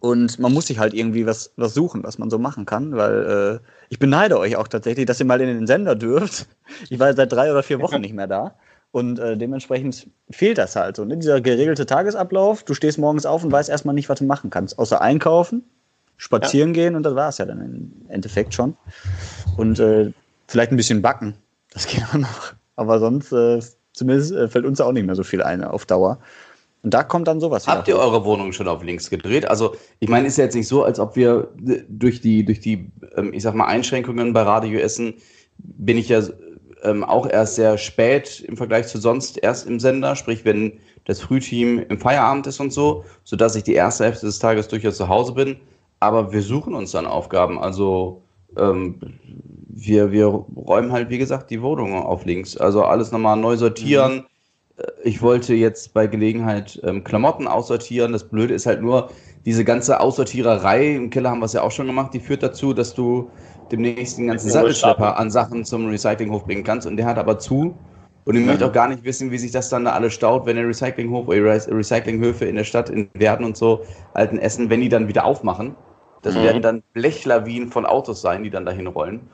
[0.00, 3.60] und man muss sich halt irgendwie was, was suchen, was man so machen kann, weil
[3.62, 6.46] äh, ich beneide euch auch tatsächlich, dass ihr mal in den Sender dürft.
[6.90, 8.54] Ich war seit drei oder vier Wochen nicht mehr da.
[8.90, 11.04] Und äh, dementsprechend fehlt das halt so.
[11.04, 11.16] Ne?
[11.16, 14.78] Dieser geregelte Tagesablauf, du stehst morgens auf und weißt erstmal nicht, was du machen kannst.
[14.78, 15.64] Außer einkaufen,
[16.16, 18.76] spazieren gehen und das war es ja dann im Endeffekt schon.
[19.56, 20.12] Und äh,
[20.46, 21.34] vielleicht ein bisschen backen.
[21.72, 22.52] Das geht auch noch.
[22.78, 23.58] Aber sonst, äh,
[23.92, 26.18] zumindest äh, fällt uns auch nicht mehr so viel ein auf Dauer.
[26.84, 29.50] Und da kommt dann sowas Habt ihr eure Wohnung schon auf links gedreht?
[29.50, 32.60] Also, ich meine, ist ja jetzt nicht so, als ob wir äh, durch die, durch
[32.60, 35.14] die, ähm, ich sag mal, Einschränkungen bei Radio Essen
[35.58, 36.22] bin ich ja
[36.84, 41.20] ähm, auch erst sehr spät im Vergleich zu sonst erst im Sender, sprich, wenn das
[41.20, 45.08] Frühteam im Feierabend ist und so, sodass ich die erste Hälfte des Tages durchaus zu
[45.08, 45.56] Hause bin.
[45.98, 47.58] Aber wir suchen uns dann Aufgaben.
[47.58, 48.22] Also,
[48.56, 49.00] ähm,
[49.80, 52.56] wir, wir räumen halt, wie gesagt, die Wohnung auf links.
[52.56, 54.26] Also alles nochmal neu sortieren.
[54.78, 58.12] Äh, Ich wollte jetzt bei Gelegenheit ähm, Klamotten aussortieren.
[58.12, 59.10] Das Blöde ist halt nur,
[59.46, 62.74] diese ganze Aussortiererei, im Keller haben wir es ja auch schon gemacht, die führt dazu,
[62.74, 63.30] dass du
[63.72, 67.80] demnächst den ganzen Sattelschlepper an Sachen zum Recyclinghof bringen kannst und der hat aber zu.
[68.24, 70.56] Und ich möchte auch gar nicht wissen, wie sich das dann da alles staut, wenn
[70.56, 74.80] der Recyclinghof oder Re- Recyclinghöfe in der Stadt in Werden und so alten Essen, wenn
[74.82, 75.76] die dann wieder aufmachen.
[76.22, 76.42] Das Mhm.
[76.42, 79.30] werden dann Blechlawinen von Autos sein, die dann dahin rollen,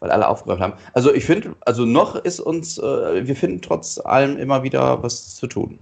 [0.00, 0.74] weil alle aufgeräumt haben.
[0.94, 5.36] Also ich finde, also noch ist uns, äh, wir finden trotz allem immer wieder was
[5.36, 5.78] zu tun.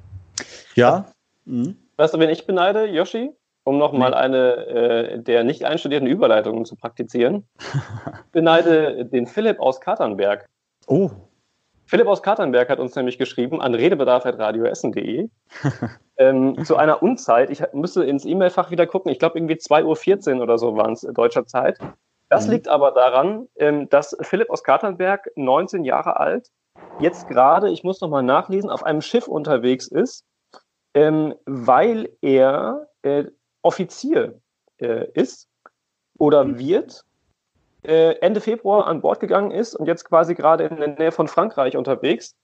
[0.74, 1.06] Ja.
[1.44, 1.76] Mhm.
[1.96, 3.30] Weißt du, wen ich beneide, Yoshi?
[3.64, 7.46] Um nochmal eine äh, der nicht einstudierten Überleitungen zu praktizieren.
[8.32, 10.46] beneide den Philipp aus Katernberg.
[10.86, 11.10] Oh.
[11.86, 15.28] Philipp aus Katernberg hat uns nämlich geschrieben an redebedarf.radioessen.de
[16.16, 17.50] ähm, zu einer Unzeit.
[17.50, 19.12] Ich müsste ins E-Mail-Fach wieder gucken.
[19.12, 21.78] Ich glaube, irgendwie 2.14 Uhr oder so waren es deutscher Zeit.
[22.34, 22.54] Das Mhm.
[22.54, 26.48] liegt aber daran, ähm, dass Philipp aus Katernberg, 19 Jahre alt,
[26.98, 30.24] jetzt gerade, ich muss nochmal nachlesen, auf einem Schiff unterwegs ist,
[30.94, 33.26] ähm, weil er äh,
[33.62, 34.40] Offizier
[34.78, 35.48] äh, ist
[36.18, 37.04] oder wird,
[37.86, 41.28] äh, Ende Februar an Bord gegangen ist und jetzt quasi gerade in der Nähe von
[41.28, 42.34] Frankreich unterwegs.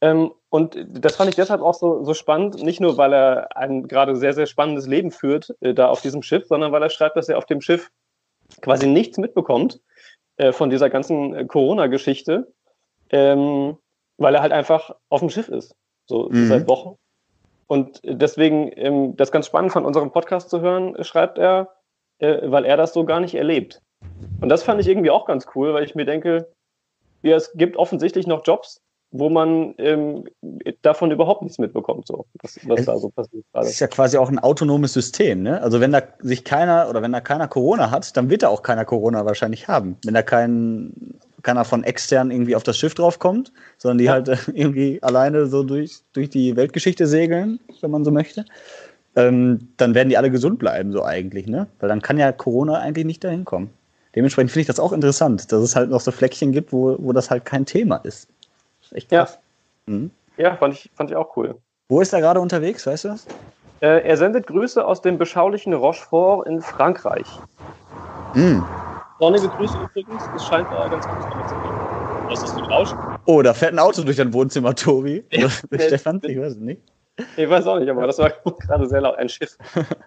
[0.00, 3.88] Ähm, und das fand ich deshalb auch so, so spannend, nicht nur, weil er ein
[3.88, 7.16] gerade sehr, sehr spannendes Leben führt äh, da auf diesem Schiff, sondern weil er schreibt,
[7.16, 7.90] dass er auf dem Schiff
[8.60, 9.80] quasi nichts mitbekommt
[10.36, 12.52] äh, von dieser ganzen äh, Corona-Geschichte,
[13.10, 13.76] ähm,
[14.18, 15.74] weil er halt einfach auf dem Schiff ist,
[16.06, 16.46] so Mhm.
[16.46, 16.96] seit Wochen.
[17.66, 21.74] Und deswegen, ähm, das ganz spannend von unserem Podcast zu hören, äh, schreibt er,
[22.18, 23.80] äh, weil er das so gar nicht erlebt.
[24.40, 26.52] Und das fand ich irgendwie auch ganz cool, weil ich mir denke,
[27.22, 28.82] ja, es gibt offensichtlich noch Jobs,
[29.16, 30.24] wo man ähm,
[30.82, 34.16] davon überhaupt nichts mitbekommt, so, was, was Es- da so passiert Das ist ja quasi
[34.18, 35.62] auch ein autonomes System, ne?
[35.62, 38.62] Also wenn da sich keiner oder wenn da keiner Corona hat, dann wird da auch
[38.62, 39.96] keiner Corona wahrscheinlich haben.
[40.04, 40.92] Wenn da kein,
[41.42, 44.12] keiner von extern irgendwie auf das Schiff draufkommt, sondern die Ja.
[44.14, 48.44] halt äh, irgendwie alleine so durch, durch die Weltgeschichte segeln, wenn man so möchte,
[49.14, 51.68] ähm, dann werden die alle gesund bleiben, so eigentlich, ne?
[51.78, 53.70] Weil dann kann ja Corona eigentlich nicht dahin kommen.
[54.16, 57.12] Dementsprechend finde ich das auch interessant, dass es halt noch so Fleckchen gibt, wo, wo
[57.12, 58.28] das halt kein Thema ist.
[58.94, 59.24] Das echt Ja.
[59.24, 59.38] krass.
[59.86, 60.10] Mhm.
[60.36, 61.56] Ja, fand ich, fand ich auch cool.
[61.88, 63.26] Wo ist er gerade unterwegs, weißt du das?
[63.80, 67.26] Äh, er sendet Grüße aus dem beschaulichen Rochefort in Frankreich.
[68.34, 68.64] Mhm.
[69.20, 72.28] Sonnige Grüße übrigens, es scheint da ganz gut zu gehen.
[72.30, 72.98] Was ist mit Rauschen?
[73.26, 75.24] Oh, da fährt ein Auto durch dein Wohnzimmer, Tobi.
[75.32, 75.48] Ja.
[75.50, 76.80] Stefan, ich weiß es nicht.
[77.36, 78.30] Ich weiß auch nicht, aber das war
[78.66, 79.16] gerade sehr laut.
[79.16, 79.56] Ein Schiff.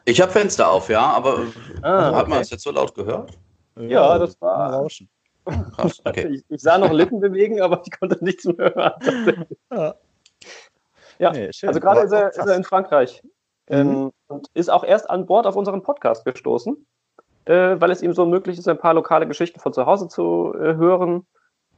[0.05, 1.39] Ich habe Fenster auf, ja, aber
[1.81, 2.39] Ah, hat man okay.
[2.39, 3.31] das jetzt so laut gehört?
[3.79, 5.07] Ja, das war- Rauschen.
[5.47, 6.27] Krass, okay.
[6.27, 9.45] Ich, ich sah noch Lippen bewegen, aber ich konnte nichts mehr hören.
[9.71, 9.95] Ja.
[11.19, 11.49] Ja, Nee.
[11.63, 13.23] Also gerade ist er, ist er in Frankreich
[13.69, 16.85] ähm, und ist auch erst an Bord auf unseren Podcast gestoßen,
[17.45, 20.53] äh, weil es ihm so möglich ist, ein paar lokale Geschichten von zu Hause zu
[20.55, 21.25] äh, hören.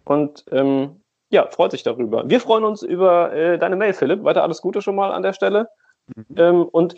[0.05, 2.27] Und ähm, ja, freut sich darüber.
[2.27, 4.23] Wir freuen uns über äh, deine Mail, Philipp.
[4.23, 5.69] Weiter alles Gute schon mal an der Stelle.
[6.15, 6.25] Mhm.
[6.37, 6.95] Ähm, und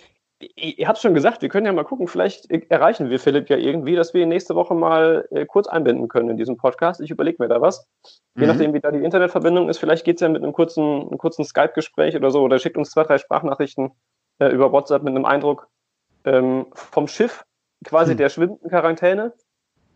[0.55, 3.95] ihr habt schon gesagt, wir können ja mal gucken, vielleicht erreichen wir Philipp ja irgendwie,
[3.95, 7.01] dass wir ihn nächste Woche mal äh, kurz einbinden können in diesem Podcast.
[7.01, 7.87] Ich überlege mir da was.
[8.35, 8.47] Je mhm.
[8.47, 11.45] nachdem, wie da die Internetverbindung ist, vielleicht geht es ja mit einem kurzen, einem kurzen
[11.45, 13.91] Skype-Gespräch oder so, oder schickt uns zwei, drei Sprachnachrichten
[14.39, 15.67] äh, über WhatsApp mit einem Eindruck
[16.25, 17.43] ähm, vom Schiff,
[17.85, 18.17] quasi mhm.
[18.17, 19.33] der schwimmenden Quarantäne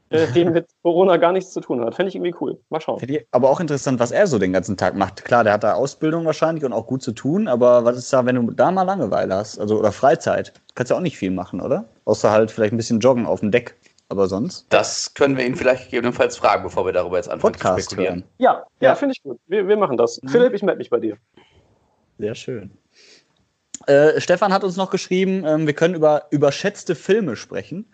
[0.10, 1.96] äh, die mit Corona gar nichts zu tun hat.
[1.96, 2.60] Fände ich irgendwie cool.
[2.70, 3.02] Mal schauen.
[3.32, 5.26] aber auch interessant, was er so den ganzen Tag macht.
[5.26, 8.26] Klar, der hat da Ausbildung wahrscheinlich und auch gut zu tun, aber was ist da,
[8.26, 9.60] wenn du da mal Langeweile hast?
[9.60, 10.54] Also, oder Freizeit?
[10.76, 11.86] Kannst du auch nicht viel machen, oder?
[12.06, 13.76] Außer halt vielleicht ein bisschen joggen auf dem Deck.
[14.08, 14.68] Aber sonst?
[14.70, 18.20] Das können wir ihn vielleicht gegebenenfalls fragen, bevor wir darüber jetzt anfangen Podcast zu spekulieren.
[18.20, 18.30] Hören.
[18.38, 18.96] Ja, ja, ja.
[18.96, 19.40] finde ich gut.
[19.48, 20.22] Wir, wir machen das.
[20.22, 20.30] Mhm.
[20.30, 21.18] Philipp, ich melde mich bei dir.
[22.20, 22.78] Sehr schön.
[23.88, 27.92] Äh, Stefan hat uns noch geschrieben, äh, wir können über überschätzte Filme sprechen.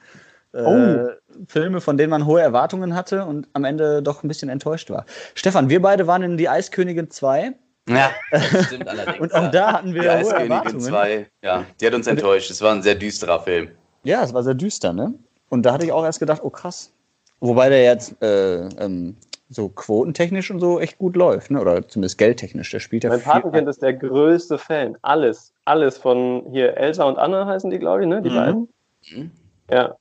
[0.53, 1.09] Äh, oh.
[1.47, 5.05] Filme, von denen man hohe Erwartungen hatte und am Ende doch ein bisschen enttäuscht war.
[5.35, 7.53] Stefan, wir beide waren in Die Eiskönigin 2.
[7.89, 9.19] Ja, das stimmt allerdings.
[9.19, 12.51] und auch da hatten wir Die Eiskönigin 2, ja, die hat uns enttäuscht.
[12.51, 13.69] Es war ein sehr düsterer Film.
[14.03, 15.13] Ja, es war sehr düster, ne?
[15.49, 16.91] Und da hatte ich auch erst gedacht, oh krass.
[17.39, 19.15] Wobei der jetzt äh, ähm,
[19.49, 21.59] so quotentechnisch und so echt gut läuft, ne?
[21.59, 22.71] oder zumindest geldtechnisch.
[22.71, 24.97] Der spielt ja Mein Patenkind ist der größte Fan.
[25.01, 28.21] Alles, alles von hier Elsa und Anna heißen die, glaube ich, ne?
[28.21, 28.35] Die mhm.
[28.35, 28.69] beiden.
[29.11, 29.31] Mhm.
[29.69, 29.95] Ja,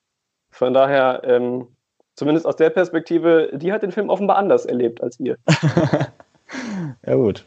[0.50, 1.68] von daher, ähm,
[2.14, 5.36] zumindest aus der Perspektive, die hat den Film offenbar anders erlebt als ihr.
[7.06, 7.44] ja, gut.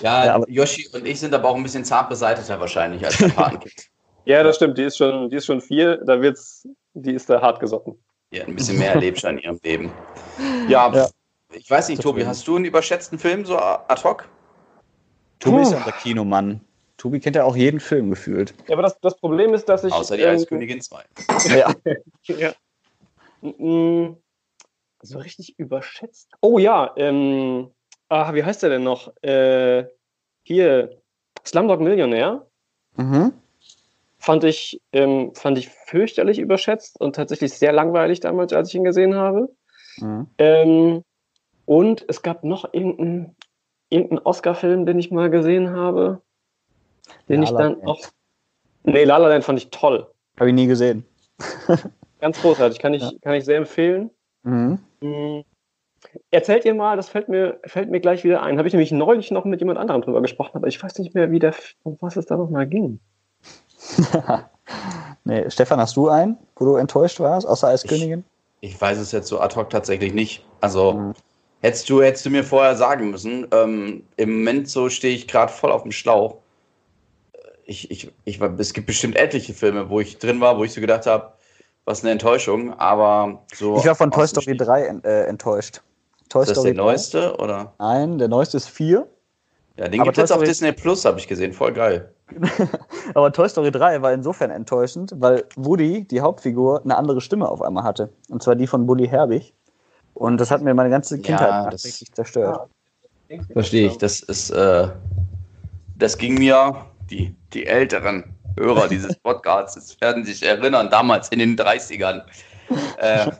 [0.00, 3.28] Ja, ja Yoshi und ich sind aber auch ein bisschen zart beseiteter wahrscheinlich als der
[3.36, 3.88] Patenkind.
[4.24, 4.78] ja, das stimmt.
[4.78, 7.98] Die ist schon, die ist schon vier, da wird's, die ist da hart gesotten.
[8.30, 9.92] Ja, ein bisschen mehr erlebt schon in ihrem Leben.
[10.68, 11.08] Ja, ja.
[11.52, 14.28] ich weiß nicht, Tobi, hast du einen überschätzten Film so ad hoc?
[15.38, 16.60] Tobi ist ja unser Kinomann.
[16.98, 18.54] Tobi kennt ja auch jeden Film gefühlt.
[18.66, 19.92] Ja, aber das, das Problem ist, dass ich.
[19.92, 21.04] Außer die ähm, Eiskönigin 2.
[21.56, 21.74] Ja.
[22.26, 22.52] ja.
[23.40, 24.16] Mm,
[25.00, 26.32] so richtig überschätzt.
[26.40, 27.70] Oh ja, ähm,
[28.08, 29.12] ah, wie heißt der denn noch?
[29.22, 29.84] Äh,
[30.42, 31.00] hier,
[31.46, 32.46] Slumdog Millionär.
[32.96, 33.32] Mhm.
[34.18, 38.82] Fand ich, ähm, fand ich fürchterlich überschätzt und tatsächlich sehr langweilig damals, als ich ihn
[38.82, 39.48] gesehen habe.
[39.98, 40.26] Mhm.
[40.38, 41.04] Ähm,
[41.64, 43.36] und es gab noch irgendeinen
[43.88, 46.22] irgendein Oscar-Film, den ich mal gesehen habe
[47.28, 48.00] den ich dann auch.
[48.84, 50.06] Nee, La La Land fand ich toll.
[50.38, 51.04] Habe ich nie gesehen.
[52.20, 53.10] Ganz großartig, kann ich, ja.
[53.22, 54.10] kann ich sehr empfehlen.
[54.42, 54.78] Mhm.
[55.00, 55.44] mhm.
[56.30, 58.56] Erzählt ihr mal, das fällt mir, fällt mir gleich wieder ein.
[58.56, 61.30] Habe ich nämlich neulich noch mit jemand anderem drüber gesprochen, aber ich weiß nicht mehr,
[61.32, 63.00] wie der, um was es da nochmal ging.
[65.24, 68.24] nee, Stefan, hast du einen, wo du enttäuscht warst, außer als Königin?
[68.60, 70.44] Ich, ich weiß es jetzt so ad hoc tatsächlich nicht.
[70.60, 71.14] Also, mhm.
[71.62, 73.48] hättest, du, hättest du mir vorher sagen müssen.
[73.52, 76.36] Ähm, Im Moment so stehe ich gerade voll auf dem Schlauch
[77.68, 80.80] ich, ich, ich, es gibt bestimmt etliche Filme, wo ich drin war, wo ich so
[80.80, 81.34] gedacht habe,
[81.84, 83.76] was eine Enttäuschung, aber so.
[83.76, 85.82] Ich war von Toy Story 3 äh, enttäuscht.
[86.30, 86.86] Toy ist das Story der 3?
[86.86, 87.72] neueste, oder?
[87.78, 89.06] Nein, der neueste ist 4.
[89.76, 92.12] Ja, den gibt es jetzt auf Disney Plus, habe ich gesehen, voll geil.
[93.14, 97.60] aber Toy Story 3 war insofern enttäuschend, weil Woody, die Hauptfigur, eine andere Stimme auf
[97.60, 98.08] einmal hatte.
[98.30, 99.52] Und zwar die von Bully Herbig.
[100.14, 102.68] Und das hat mir meine ganze Kindheit ja, richtig zerstört.
[103.52, 103.98] Verstehe ich.
[103.98, 104.88] Das ist, äh,
[105.96, 111.56] das ging mir die, die älteren Hörer dieses Podcasts werden sich erinnern, damals in den
[111.56, 112.22] 30ern,
[112.98, 113.30] äh,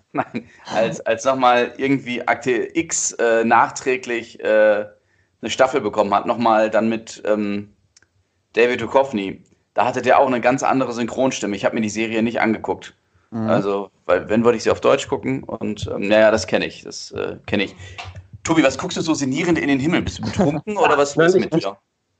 [0.74, 4.87] als, als nochmal irgendwie Akte X äh, nachträglich äh,
[5.40, 7.72] eine Staffel bekommen hat, nochmal dann mit ähm,
[8.54, 9.44] David Duchovny.
[9.74, 11.54] Da hatte der auch eine ganz andere Synchronstimme.
[11.54, 12.94] Ich habe mir die Serie nicht angeguckt.
[13.31, 13.48] Mhm.
[13.48, 16.83] Also, weil wenn würde ich sie auf Deutsch gucken und ähm, naja, das kenne ich,
[16.83, 17.76] das äh, kenne ich.
[18.42, 20.02] Tobi, was guckst du so sinnierend in den Himmel?
[20.02, 21.76] Bist du betrunken oder was ist mit dir?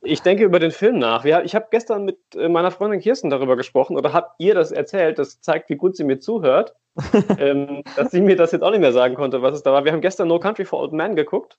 [0.09, 1.25] Ich denke über den Film nach.
[1.25, 5.19] Ich habe gestern mit äh, meiner Freundin Kirsten darüber gesprochen oder habt ihr das erzählt.
[5.19, 6.75] Das zeigt, wie gut sie mir zuhört.
[7.39, 9.85] ähm, dass sie mir das jetzt auch nicht mehr sagen konnte, was es da war.
[9.85, 11.59] Wir haben gestern No Country for Old Men geguckt.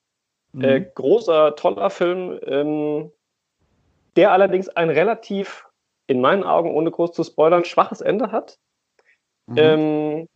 [0.52, 0.64] Mhm.
[0.64, 3.12] Äh, großer, toller Film, ähm,
[4.16, 5.66] der allerdings ein relativ,
[6.08, 8.58] in meinen Augen, ohne groß zu spoilern, schwaches Ende hat.
[9.46, 9.56] Mhm.
[9.56, 10.28] Ähm,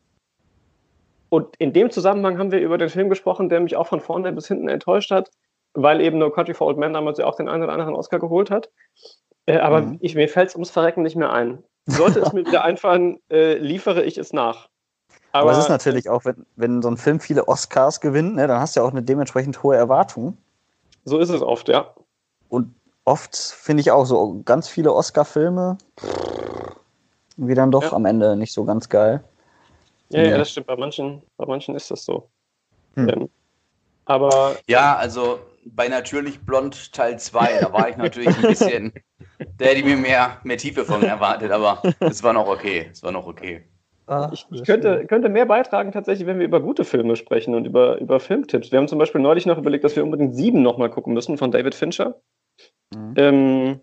[1.31, 4.33] und in dem Zusammenhang haben wir über den Film gesprochen, der mich auch von vorne
[4.33, 5.31] bis hinten enttäuscht hat
[5.74, 8.18] weil eben No Country for Old Men damals ja auch den einen oder anderen Oscar
[8.18, 8.70] geholt hat.
[9.46, 9.98] Äh, aber mhm.
[10.00, 11.62] ich, mir fällt es ums Verrecken nicht mehr ein.
[11.87, 14.68] Sollte es mir wieder einfallen, äh, liefere ich es nach.
[15.33, 18.46] Aber, aber es ist natürlich auch, wenn, wenn so ein Film viele Oscars gewinnt, ne,
[18.46, 20.38] dann hast du ja auch eine dementsprechend hohe Erwartung.
[21.04, 21.92] So ist es oft, ja.
[22.48, 25.77] Und oft finde ich auch so ganz viele Oscar-Filme
[27.37, 27.92] wie dann doch ja.
[27.92, 29.22] am Ende nicht so ganz geil.
[30.10, 30.68] Ja, ja, das stimmt.
[30.68, 32.29] Bei manchen, bei manchen ist das so.
[32.94, 33.08] Hm.
[33.08, 33.29] Ähm,
[34.04, 34.56] aber.
[34.68, 38.92] Ja, also bei Natürlich Blond Teil 2, da war ich natürlich ein bisschen,
[39.58, 42.88] da hätte ich mir mehr, mehr Tiefe von erwartet, aber es war noch okay.
[42.92, 43.65] Es war noch okay.
[44.33, 47.98] Ich, ich könnte, könnte mehr beitragen, tatsächlich, wenn wir über gute Filme sprechen und über,
[48.00, 48.71] über Filmtipps.
[48.71, 51.50] Wir haben zum Beispiel neulich noch überlegt, dass wir unbedingt sieben nochmal gucken müssen von
[51.50, 52.21] David Fincher.
[52.94, 53.15] Mhm.
[53.17, 53.81] Ähm,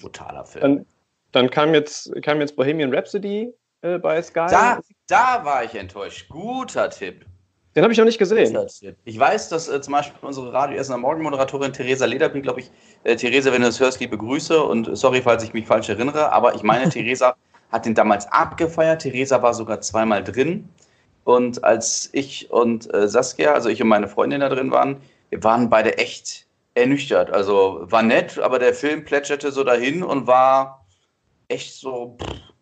[0.00, 0.62] Brutaler Film.
[0.62, 0.86] dann,
[1.30, 4.46] dann kam jetzt, kam jetzt Bohemian Rhapsody äh, bei Sky.
[4.50, 6.28] Da, da war ich enttäuscht.
[6.28, 7.24] Guter Tipp.
[7.76, 8.58] Den habe ich noch nicht gesehen.
[9.04, 12.60] Ich weiß, dass äh, zum Beispiel unsere Radio Essen am Morgen Moderatorin Theresa Lederby, glaube
[12.60, 12.70] ich,
[13.04, 16.32] äh, Theresa, wenn du das hörst, liebe Grüße und sorry, falls ich mich falsch erinnere,
[16.32, 17.36] aber ich meine, Theresa
[17.70, 19.02] hat den damals abgefeiert.
[19.02, 20.70] Theresa war sogar zweimal drin.
[21.24, 24.96] Und als ich und äh, Saskia, also ich und meine Freundin da drin waren,
[25.28, 27.30] wir waren beide echt ernüchtert.
[27.30, 30.86] Also war nett, aber der Film plätscherte so dahin und war
[31.48, 32.55] echt so, pff,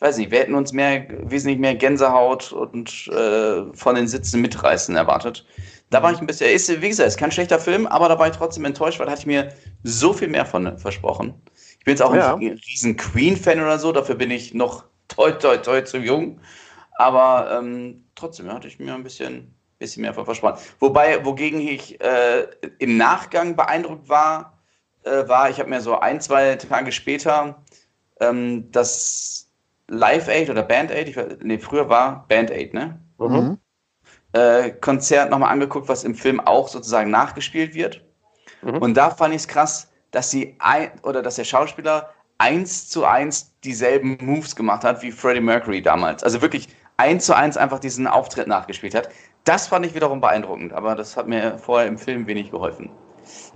[0.00, 4.96] weiß nicht, wir hätten uns mehr, wesentlich mehr Gänsehaut und äh, von den Sitzen mitreißen
[4.96, 5.46] erwartet.
[5.90, 8.28] Da war ich ein bisschen, ist, wie gesagt, ist kein schlechter Film, aber da war
[8.28, 11.34] ich trotzdem enttäuscht, weil da hatte ich mir so viel mehr von versprochen.
[11.78, 12.34] Ich bin jetzt auch Ja.
[12.34, 16.40] ein riesen Queen-Fan oder so, dafür bin ich noch toi, toi, toi zu jung.
[16.96, 20.58] Aber ähm, trotzdem ja, hatte ich mir ein bisschen, bisschen mehr von versprochen.
[20.78, 22.46] Wobei, wogegen ich äh,
[22.78, 24.58] im Nachgang beeindruckt war,
[25.04, 27.62] äh, war, ich habe mir so ein, zwei Tage später
[28.20, 29.49] ähm, das
[29.92, 33.00] Live Aid oder Band Aid, ich, weiß- nee, früher war Band Aid, ne?
[33.18, 33.58] Mhm.
[34.32, 38.02] äh, Konzert nochmal angeguckt, was im Film auch sozusagen nachgespielt wird.
[38.62, 38.78] Mhm.
[38.78, 43.04] Und da fand ich es krass, dass sie ein, oder dass der Schauspieler eins zu
[43.04, 46.22] eins dieselben Moves gemacht hat wie Freddie Mercury damals.
[46.24, 49.08] Also wirklich eins zu eins einfach diesen Auftritt nachgespielt hat.
[49.44, 52.90] Das fand ich wiederum beeindruckend, aber das hat mir vorher im Film wenig geholfen.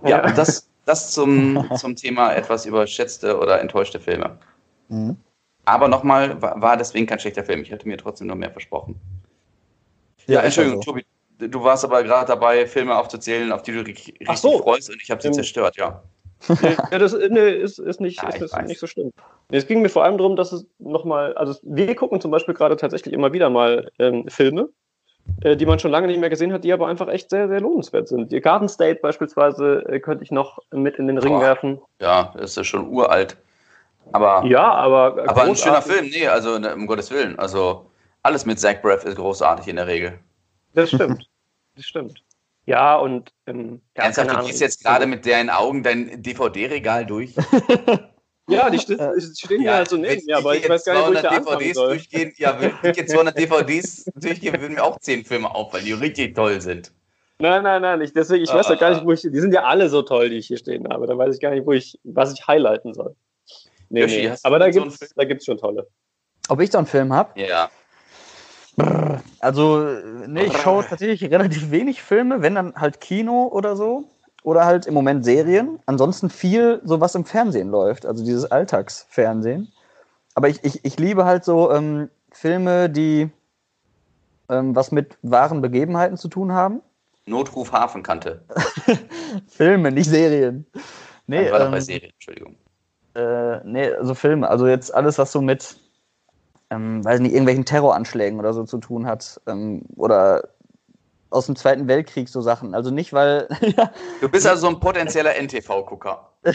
[0.02, 0.32] Ja, Ja.
[0.32, 4.38] das, das zum, zum Thema etwas überschätzte oder enttäuschte Filme.
[4.88, 5.16] Mhm.
[5.64, 7.62] Aber nochmal, war, deswegen kein schlechter Film.
[7.62, 9.00] Ich hatte mir trotzdem noch mehr versprochen.
[10.26, 10.92] Ja, ist Entschuldigung, so.
[10.92, 11.04] Tobi,
[11.38, 14.58] du warst aber gerade dabei, Filme aufzuzählen, auf die du richtig, Ach so.
[14.58, 16.02] freust und ich habe sie Ähm, zerstört, ja.
[16.90, 18.66] Ja, das nee, ist, ist, nicht, Ja, ist weiß.
[18.66, 19.12] nicht so schlimm.
[19.50, 22.54] Nee, Es ging mir vor allem darum, dass es nochmal, also wir gucken zum Beispiel
[22.54, 24.68] gerade tatsächlich immer wieder mal ähm, Filme,
[25.40, 27.60] äh, die man schon lange nicht mehr gesehen hat, die aber einfach echt sehr, sehr
[27.60, 28.30] lohnenswert sind.
[28.30, 31.40] Die Garden State beispielsweise äh, könnte ich noch mit in den Ring Boah.
[31.40, 31.80] werfen.
[32.00, 33.36] Ja, das ist schon uralt.
[34.14, 35.28] Aber, Ja, aber.
[35.28, 35.82] aber ein schöner.
[35.82, 37.36] Film, nee, also ne, um Gottes Willen.
[37.36, 37.90] Also
[38.22, 40.20] alles mit Zach Braff ist großartig in der Regel.
[40.72, 41.28] Das stimmt.
[41.74, 42.22] Das stimmt.
[42.64, 43.32] Ja, und.
[43.46, 47.34] Ähm, ja, Ernsthaft, du gehst jetzt gerade mit deinen Augen dein DVD-Regal durch.
[48.46, 48.92] Ja, die st
[49.42, 51.30] stehen ja halt so neben wenn mir, aber ich weiß gar nicht, wo ich da
[51.30, 51.88] DVDs soll.
[51.88, 55.94] durchgehen, ja, wenn ich jetzt 200 DVDs durchgehen, würden mir auch 10 Filme auffallen, die
[55.94, 56.92] richtig toll sind.
[57.38, 59.22] Nein, nein, nein, ich, deswegen, ich weiß ja gar nicht, wo ich.
[59.22, 61.06] Die sind ja alle so toll, die ich hier stehen habe.
[61.06, 63.16] Da weiß ich gar nicht, wo ich, was ich highlighten soll.
[63.88, 64.36] Nee, Yoshi, nee.
[64.42, 65.86] Aber da da gibt's schon tolle.
[66.48, 67.40] Ob ich so einen Film habe?
[67.40, 67.70] Ja.
[69.40, 74.04] Also, äh, nee, ich schaue tatsächlich relativ wenig Filme, wenn dann halt Kino oder so.
[74.42, 75.78] Oder halt im Moment Serien.
[75.86, 78.04] Ansonsten viel, so was im Fernsehen läuft.
[78.04, 79.72] Also dieses Alltagsfernsehen.
[80.34, 83.30] Aber ich, ich, ich liebe halt so ähm, Filme, die
[84.50, 86.82] ähm, was mit wahren Begebenheiten zu tun haben.
[87.26, 88.44] Notruf Hafenkante.
[89.48, 90.66] Filme, nicht Serien.
[91.26, 92.56] Nee, Nee, war doch bei ähm, Serien, Entschuldigung.
[93.14, 94.48] Äh, nee, also Filme.
[94.48, 95.76] Also jetzt alles, was so mit,
[96.70, 99.40] ähm, weiß nicht, irgendwelchen Terroranschlägen oder so zu tun hat.
[99.46, 100.48] Ähm, oder
[101.30, 102.74] aus dem Zweiten Weltkrieg so Sachen.
[102.74, 103.48] Also nicht, weil.
[103.76, 103.90] ja,
[104.20, 106.30] Du bist also ein potenzieller NTV-Gucker.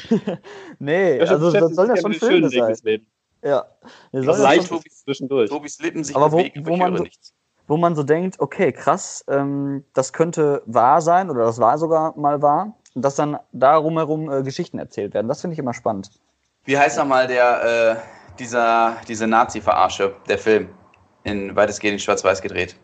[0.79, 2.69] nee, Ja, also das sollen ja ja schon Filme sein.
[2.69, 3.07] des Lebens.
[3.43, 3.65] Ja.
[4.11, 5.49] Soll Das ja leicht schon, zwischendurch.
[5.49, 7.33] Tobis Lippen sich Aber wo- bewegen, wo man so- nichts.
[7.67, 12.17] wo man so denkt, okay, krass, ähm, das könnte wahr sein oder das war sogar
[12.17, 12.75] mal wahr.
[12.95, 15.27] Und dass dann darum herum äh, Geschichten erzählt werden.
[15.27, 16.09] Das finde ich immer spannend.
[16.69, 17.63] Wie heißt nochmal der,
[17.97, 20.69] äh, dieser, diese Nazi-Verarsche, der Film?
[21.23, 22.75] In weitestgehend in Schwarz-Weiß gedreht.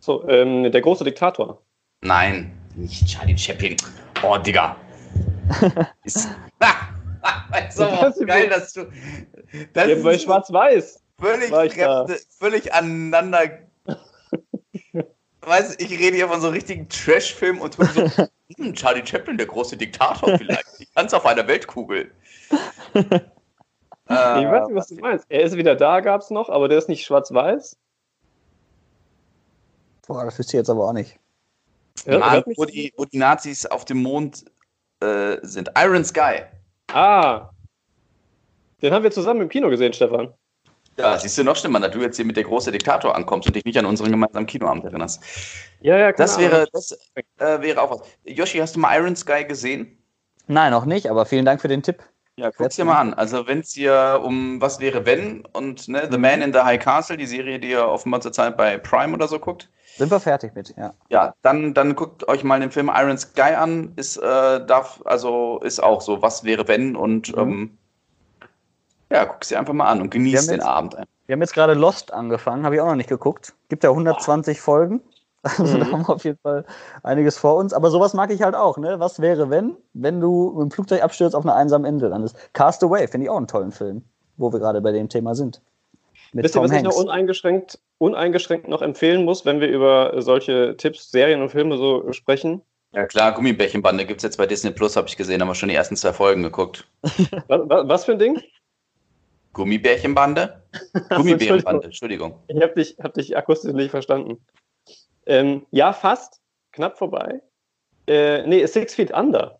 [0.00, 1.60] So, ähm, der große Diktator.
[2.00, 3.76] Nein, nicht Charlie Chaplin.
[4.22, 4.76] Oh, Digga.
[6.04, 6.30] Ist,
[7.72, 8.86] so, Das ist geil, dass du.
[9.74, 11.04] Das Ja, bei Schwarz-Weiß.
[11.20, 12.06] völlig, da.
[12.38, 13.50] völlig aneinander.
[15.46, 17.82] Weißt du, ich rede hier von so richtigen Trash-Filmen und so,
[18.56, 20.64] hm, Charlie Chaplin, der große Diktator vielleicht.
[20.80, 22.10] Ich tanze auf einer Weltkugel.
[22.50, 25.24] ich weiß nicht, was du meinst.
[25.28, 27.76] Er ist wieder da, gab's noch, aber der ist nicht schwarz-weiß.
[30.08, 31.16] Boah, das wüsste ich jetzt aber auch nicht.
[32.06, 34.44] Ja, Mann, wo, die, wo die Nazis auf dem Mond
[34.98, 35.70] äh, sind.
[35.78, 36.42] Iron Sky.
[36.92, 37.50] Ah.
[38.82, 40.34] Den haben wir zusammen im Kino gesehen, Stefan.
[40.98, 43.54] Ja, siehst du noch schlimmer, da du jetzt hier mit der große Diktator ankommst und
[43.54, 45.22] dich nicht an unseren gemeinsamen Kinoabend erinnerst.
[45.80, 46.92] Ja, ja, keine Das wäre, das
[47.38, 48.00] äh, wäre auch was.
[48.24, 49.98] Yoshi, hast du mal Iron Sky gesehen?
[50.46, 52.02] Nein, noch nicht, aber vielen Dank für den Tipp.
[52.38, 53.14] Ja, guck's dir mal an.
[53.14, 56.78] Also wenn es hier um Was wäre wenn und ne, The Man in the High
[56.82, 60.54] Castle, die Serie, die ihr offenbar zurzeit bei Prime oder so guckt, Sind wir fertig
[60.54, 60.92] mit, ja.
[61.08, 63.92] ja, dann, dann guckt euch mal den Film Iron Sky an.
[63.96, 64.22] Ist, äh,
[64.66, 67.40] darf, also ist auch so, was wäre wenn und Mhm.
[67.42, 67.78] ähm,
[69.10, 70.96] Ja, guck sie einfach mal an und genieß den jetzt- Abend.
[70.96, 71.04] ein.
[71.26, 73.54] Wir haben jetzt gerade Lost angefangen, habe ich auch noch nicht geguckt.
[73.68, 75.00] Gibt ja 120 Folgen.
[75.58, 75.92] Also da Mhm.
[75.92, 76.64] haben wir auf jeden Fall
[77.04, 77.72] einiges vor uns.
[77.72, 78.98] Aber sowas mag ich halt auch, ne?
[78.98, 82.36] Was wäre, wenn, wenn du mit dem Flugzeug abstürzt auf einer einsamen Insel landest?
[82.52, 84.02] Cast Away finde ich auch einen tollen Film,
[84.38, 85.62] wo wir gerade bei dem Thema sind.
[86.32, 86.96] Mit Wisst ihr, was ich noch Hanks.
[87.04, 92.62] uneingeschränkt, uneingeschränkt noch empfehlen muss, wenn wir über solche Tipps, Serien und Filme so sprechen?
[92.90, 95.68] Ja klar, Gummibärchenbande gibt es jetzt bei Disney Plus, habe ich gesehen, haben wir schon
[95.68, 96.88] die ersten zwei Folgen geguckt.
[97.46, 98.40] Was, was, was für ein Ding?
[99.56, 100.62] Gummibärchenbande?
[101.08, 102.38] Gummibärenbande, Entschuldigung.
[102.48, 104.44] Ich habe dich, hab dich akustisch nicht verstanden.
[105.24, 106.42] Ähm, ja, fast.
[106.72, 107.40] Knapp vorbei.
[108.06, 109.58] Äh, nee, Six Feet Under.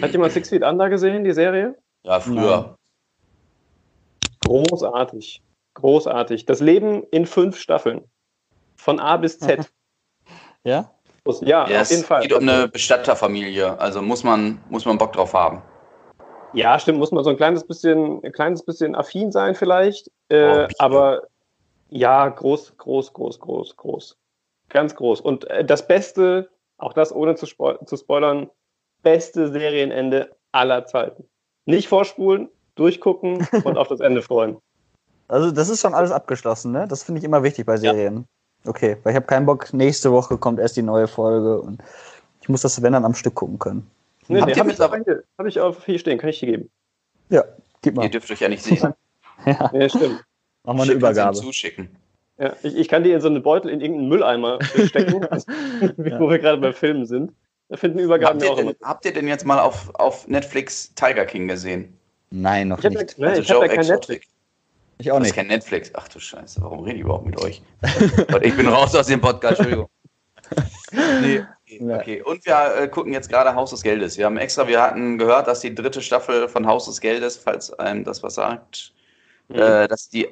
[0.00, 1.78] Hat jemand Six Feet Under gesehen, die Serie?
[2.02, 2.76] Ja, früher.
[4.40, 5.40] Großartig.
[5.74, 6.44] Großartig.
[6.46, 8.10] Das Leben in fünf Staffeln.
[8.74, 9.70] Von A bis Z.
[10.64, 10.90] Ja?
[11.42, 12.22] Ja, Ja, auf jeden es Fall.
[12.22, 15.62] geht um eine Bestatterfamilie, also muss man, muss man Bock drauf haben.
[16.54, 20.08] Ja, stimmt, muss man so ein kleines bisschen, ein kleines bisschen affin sein vielleicht.
[20.30, 20.80] Oh, Äh, bitte.
[20.80, 21.22] aber
[21.90, 24.16] ja, groß, groß, groß, groß, groß.
[24.68, 25.20] Ganz groß.
[25.20, 26.48] Und äh, das Beste,
[26.78, 28.50] auch das ohne zu, spo zu spoilern,
[29.02, 31.24] beste Serienende aller Zeiten.
[31.66, 34.56] Nicht vorspulen, durchgucken und auf das Ende freuen.
[35.28, 36.86] Also das ist schon alles abgeschlossen, ne?
[36.88, 38.26] Das finde ich immer wichtig bei Serien.
[38.64, 41.82] Okay, weil ich habe keinen Bock, nächste Woche kommt erst die neue Folge und
[42.40, 43.90] ich muss das, wenn dann, am Stück gucken können.
[44.28, 44.78] Nee, Habt nee, habe ich,
[45.38, 46.70] hab ich auch hier stehen, kann ich dir geben.
[47.28, 47.44] Ja,
[47.82, 48.04] gib mal.
[48.04, 48.94] Ihr dürft euch ja nicht sehen.
[49.46, 50.22] Ja, Ja, stimmt.
[50.62, 51.36] machen wir eine Übergabe.
[51.36, 51.88] Zuschicken.
[52.38, 55.14] Ja, ich, ich kann die in so einen Beutel in irgendeinen Mülleimer stecken,
[56.20, 57.32] wo wir gerade bei Filmen sind.
[57.68, 58.72] Da finden Übergaben Habt ja ihr, auch immer.
[58.74, 61.96] denn, habt ihr denn jetzt mal auf, auf Netflix Tiger King gesehen?
[62.30, 63.18] Nein, noch Ich habe nicht.
[63.18, 63.90] ja, nee, Also ich hab ja kein Exotic.
[64.10, 64.26] Netflix.
[64.98, 65.36] Ich auch Das ist nicht.
[65.36, 65.90] kein Netflix.
[65.94, 67.62] Ach du Scheiße, warum rede ich überhaupt mit euch?
[68.42, 69.88] Ich bin raus aus dem Podcast, Entschuldigung.
[71.20, 71.42] Nee,
[71.80, 71.94] okay.
[71.94, 72.22] Okay.
[72.22, 74.18] Und wir äh, gucken jetzt gerade Haus des Geldes.
[74.18, 77.72] Wir haben extra, wir hatten gehört, dass die dritte Staffel von Haus des Geldes, falls
[77.78, 78.92] einem das was sagt,
[79.48, 79.58] Mhm.
[79.58, 80.28] äh, dass die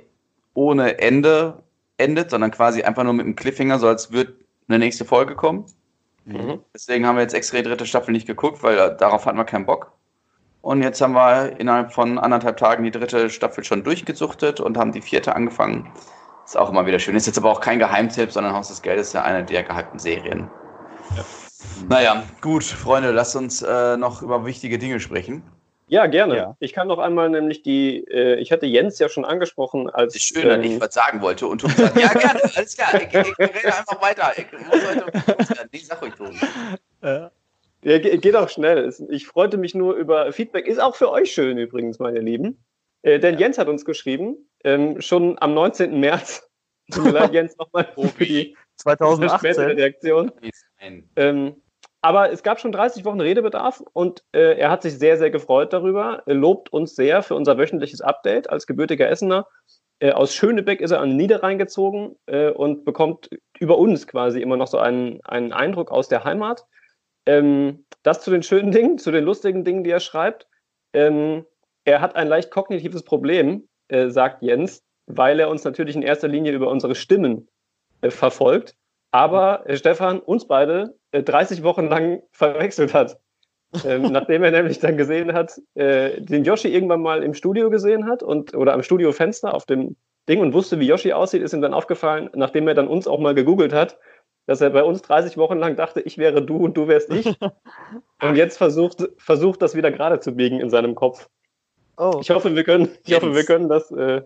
[0.55, 1.63] ohne Ende
[1.99, 4.35] endet, sondern quasi einfach nur mit einem Cliffhanger, so als würde
[4.69, 5.67] eine nächste Folge kommen.
[6.25, 6.61] Mhm.
[6.75, 9.45] Deswegen haben wir jetzt extra die dritte Staffel nicht geguckt, weil äh, darauf hatten wir
[9.45, 9.93] keinen Bock.
[10.63, 14.93] Und jetzt haben wir innerhalb von anderthalb Tagen die dritte Staffel schon durchgesuchtet und haben
[14.93, 15.91] die vierte angefangen.
[16.45, 17.17] Ist auch immer wieder schön.
[17.17, 19.99] Ist jetzt aber auch kein Geheimtipp, sondern Haus des Geldes ist ja eine der gehypten
[19.99, 20.51] Serien.
[21.89, 25.43] Naja, gut, Freunde, lasst uns äh, noch über wichtige Dinge sprechen.
[25.89, 26.37] Ja, gerne.
[26.37, 26.57] Ja.
[26.61, 30.13] Ich kann noch einmal nämlich die, äh, ich hatte Jens ja schon angesprochen als.
[30.15, 32.95] Das ist schön, dass ähm, ich was sagen wollte und sagt, ja gerne, alles klar,
[32.95, 34.33] ich, ich, ich rede einfach weiter.
[34.37, 36.37] Ich muss heute, nee, sag ruhig, Tobi.
[37.03, 37.31] Ja.
[37.83, 38.95] Ja, ge- geht auch schnell.
[39.09, 40.67] Ich freute mich nur über Feedback.
[40.69, 42.63] Ist auch für euch schön übrigens, meine Lieben.
[43.03, 45.99] Äh, denn Jens hat uns geschrieben, ähm, schon am 19.
[45.99, 46.49] März.
[46.93, 49.65] Tut mir leid, Jens, nochmal für die spätere 2018.
[49.77, 50.31] Reaktion.
[51.17, 51.57] Ähm,
[52.03, 55.73] aber es gab schon 30 Wochen Redebedarf und äh, er hat sich sehr, sehr gefreut
[55.73, 56.23] darüber.
[56.27, 59.47] Er lobt uns sehr für unser wöchentliches Update als gebürtiger Essener.
[59.99, 63.29] Äh, aus Schönebeck ist er an Niederrhein gezogen äh, und bekommt
[63.59, 66.65] über uns quasi immer noch so einen, einen Eindruck aus der Heimat.
[67.27, 70.47] Ähm, das zu den schönen Dingen, zu den lustigen Dingen, die er schreibt.
[70.95, 71.45] Ähm,
[71.85, 76.29] er hat ein leicht kognitives Problem, äh, sagt Jens, weil er uns natürlich in erster
[76.29, 77.49] Linie über unsere Stimmen
[78.01, 78.75] äh, verfolgt.
[79.11, 83.19] Aber äh, Stefan uns beide äh, 30 Wochen lang verwechselt hat.
[83.85, 88.07] Ähm, nachdem er nämlich dann gesehen hat, äh, den Yoshi irgendwann mal im Studio gesehen
[88.07, 89.97] hat und oder am Studiofenster auf dem
[90.29, 93.19] Ding und wusste, wie Yoshi aussieht, ist ihm dann aufgefallen, nachdem er dann uns auch
[93.19, 93.99] mal gegoogelt hat,
[94.47, 97.27] dass er bei uns 30 Wochen lang dachte, ich wäre du und du wärst ich.
[98.23, 101.29] und jetzt versucht, versucht das wieder gerade zu biegen in seinem Kopf.
[101.97, 104.23] Oh, Ich hoffe, wir können, ich hoffe, wir können das, äh,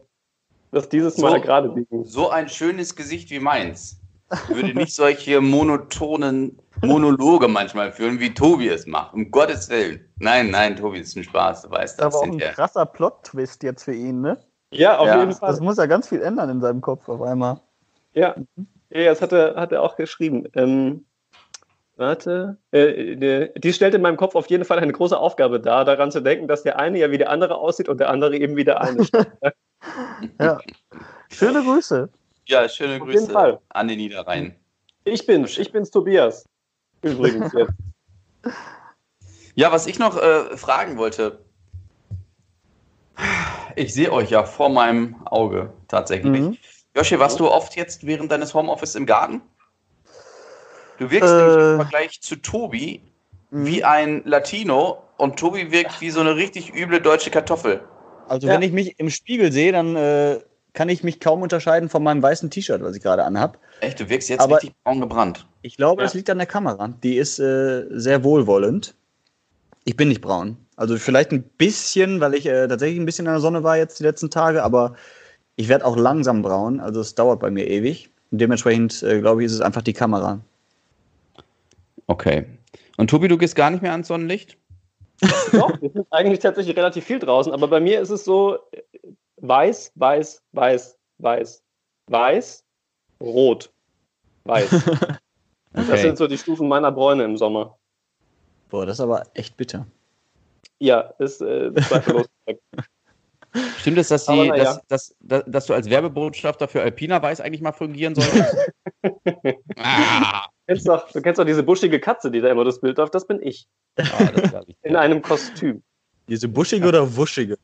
[0.70, 1.41] das dieses Mal So.
[1.41, 2.05] gerade biegen.
[2.05, 4.01] So ein schönes Gesicht wie meins
[4.49, 9.14] würde nicht solche monotonen Monologe manchmal führen, wie Tobi es macht.
[9.14, 10.05] Um Gottes Willen.
[10.18, 12.14] Nein, nein, Tobi, das ist ein Spaß, du weißt das das.
[12.14, 12.55] aber auch ein hinterher.
[12.55, 14.39] krasser Plot-Twist jetzt für ihn, ne?
[14.70, 15.20] Ja, auf Ja.
[15.20, 15.51] jeden Fall.
[15.51, 17.61] Das muss ja ganz viel ändern in seinem Kopf auf einmal.
[18.12, 18.35] Ja,
[18.91, 20.47] ja das hat er, hat er auch geschrieben.
[20.55, 21.05] Ähm,
[21.97, 22.59] warte.
[22.72, 26.11] Äh, die, die stellt in meinem Kopf auf jeden Fall eine große Aufgabe dar, daran
[26.11, 28.64] zu denken, dass der eine ja wie der andere aussieht und der andere eben wie
[28.64, 29.07] der eine.
[30.41, 30.59] Ja.
[31.30, 32.09] Schöne Grüße.
[32.47, 33.59] Ja, schöne Auf Grüße Fall.
[33.70, 34.57] an den Niederrhein.
[35.05, 36.45] Ich bin's, ich bin's Tobias.
[37.03, 37.72] Übrigens jetzt.
[39.57, 41.38] Ja, was ich noch äh, fragen wollte.
[43.76, 46.40] Ich sehe euch ja vor meinem Auge tatsächlich.
[46.40, 46.57] Mhm.
[46.97, 49.42] Joshi, warst du oft jetzt während deines Homeoffice im Garten?
[50.99, 51.36] Du wirkst Äh.
[51.36, 53.01] nämlich im Vergleich zu Tobi
[53.51, 53.66] Mhm.
[53.66, 57.80] wie ein Latino und Tobi wirkt wie so eine richtig üble deutsche Kartoffel.
[58.26, 58.55] Also Ja.
[58.55, 60.40] wenn ich mich im Spiegel sehe, dann äh,
[60.75, 63.59] kann ich mich kaum unterscheiden von meinem weißen T-Shirt, was ich gerade anhab.
[63.81, 65.47] Echt, du wirkst jetzt Aber- richtig braun gebrannt.
[65.62, 66.07] Ich glaube, Ja.
[66.07, 66.89] das liegt an der Kamera.
[67.03, 68.95] Die ist äh, sehr wohlwollend.
[69.85, 70.59] Ich bin nicht braun.
[70.77, 73.99] Also vielleicht ein bisschen, weil ich äh, tatsächlich ein bisschen in der Sonne war jetzt
[74.01, 74.95] die letzten Tage, aber
[75.57, 76.81] ich werde auch langsam braun.
[76.81, 78.11] Also es dauert bei mir ewig.
[78.31, 80.41] Und dementsprechend, äh, glaube ich, ist es einfach die Kamera.
[82.07, 82.47] Okay.
[82.97, 84.57] Und Tobi, du gehst gar nicht mehr ans Sonnenlicht?
[85.53, 88.59] Doch, wir sind eigentlich tatsächlich relativ viel draußen, aber bei mir ist es so
[89.49, 91.62] weiß, weiß, weiß, weiß,
[92.11, 92.64] weiß,
[93.20, 93.72] rot,
[94.45, 94.70] weiß.
[95.76, 96.03] Das Okay.
[96.03, 97.76] sind so die Stufen meiner Bräune im Sommer.
[98.68, 99.88] Boah, das ist aber echt bitter.
[100.78, 102.26] Ja, ist äh, zweifellos.
[103.80, 104.57] Stimmt es, dass, die, ja.
[104.57, 108.72] dass, dass, dass, dass du als Werbebotschafter für Alpina Weiß eigentlich mal fungieren solltest?
[109.78, 112.97] ah, Du kennst, doch, du kennst doch diese buschige Katze, die da immer das Bild
[112.97, 113.16] läuft.
[113.16, 113.66] Das bin ich.
[113.99, 115.82] ah, das ich In einem Kostüm.
[116.28, 117.59] Diese buschige oder wuschige?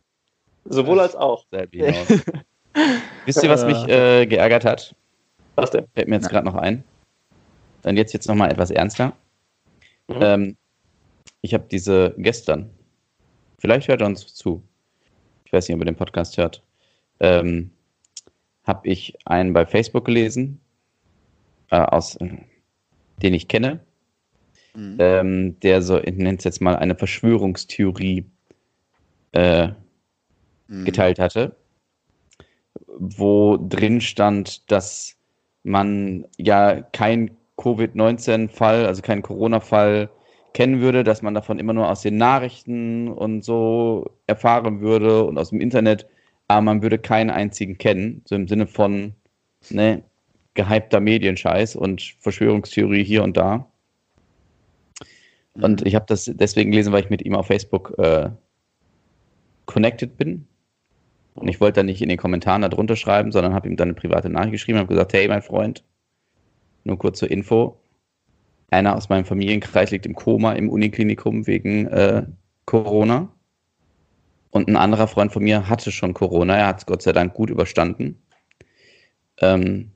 [0.64, 1.44] Sowohl als auch.
[3.26, 4.94] Wisst ihr, was mich äh, geärgert hat?
[5.56, 5.86] Was denn?
[5.94, 6.84] Fällt mir jetzt gerade noch ein.
[7.82, 9.12] Dann jetzt, jetzt nochmal etwas ernster.
[10.08, 10.18] Mhm.
[10.20, 10.56] Ähm,
[11.40, 12.70] ich habe diese gestern,
[13.58, 14.62] vielleicht hört er uns zu,
[15.44, 16.62] ich weiß nicht, ob er den Podcast hört,
[17.20, 17.70] ähm,
[18.64, 20.60] habe ich einen bei Facebook gelesen,
[21.70, 22.28] äh, aus, äh,
[23.22, 23.80] den ich kenne,
[24.74, 24.96] Mhm.
[25.00, 28.24] ähm, der so, ich nenne es jetzt mal eine Verschwörungstheorie
[29.32, 29.68] äh,
[30.70, 30.84] Mhm.
[30.84, 31.56] geteilt hatte,
[32.86, 35.16] wo drin stand, dass
[35.64, 40.08] man ja kein Covid-19-Fall, also keinen Corona-Fall
[40.54, 45.38] kennen würde, dass man davon immer nur aus den Nachrichten und so erfahren würde und
[45.38, 46.06] aus dem Internet,
[46.46, 49.14] aber man würde keinen einzigen kennen, so im Sinne von
[49.70, 50.04] ne,
[50.54, 53.66] gehypter Medienscheiß und Verschwörungstheorie hier und da.
[55.54, 58.30] Und ich habe das deswegen gelesen, weil ich mit ihm auf Facebook äh,
[59.66, 60.46] connected bin.
[61.34, 63.94] Und ich wollte da nicht in den Kommentaren darunter schreiben, sondern habe ihm dann eine
[63.94, 65.84] private Nachricht geschrieben und habe gesagt, hey, mein Freund,
[66.84, 67.80] nur kurz zur Info.
[68.70, 72.26] Einer aus meinem Familienkreis liegt im Koma im Uniklinikum wegen äh,
[72.66, 73.32] Corona.
[74.50, 76.56] Und ein anderer Freund von mir hatte schon Corona.
[76.56, 78.22] Er hat es Gott sei Dank gut überstanden.
[79.40, 79.92] Ähm,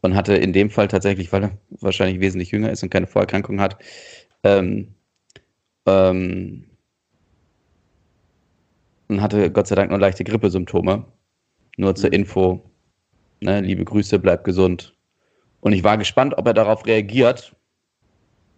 [0.00, 3.60] und hatte in dem Fall tatsächlich, weil er wahrscheinlich wesentlich jünger ist und keine Vorerkrankung
[3.60, 3.76] hat,
[4.44, 4.94] ähm,
[5.86, 6.69] ähm,
[9.10, 11.04] und hatte Gott sei Dank nur leichte Grippesymptome.
[11.76, 12.62] Nur zur Info.
[13.40, 14.94] Ne, liebe Grüße, bleib gesund.
[15.60, 17.54] Und ich war gespannt, ob er darauf reagiert,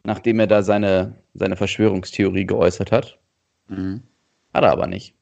[0.05, 3.18] nachdem er da seine, seine Verschwörungstheorie geäußert hat.
[3.68, 4.03] Mhm.
[4.53, 5.14] Hat er aber nicht.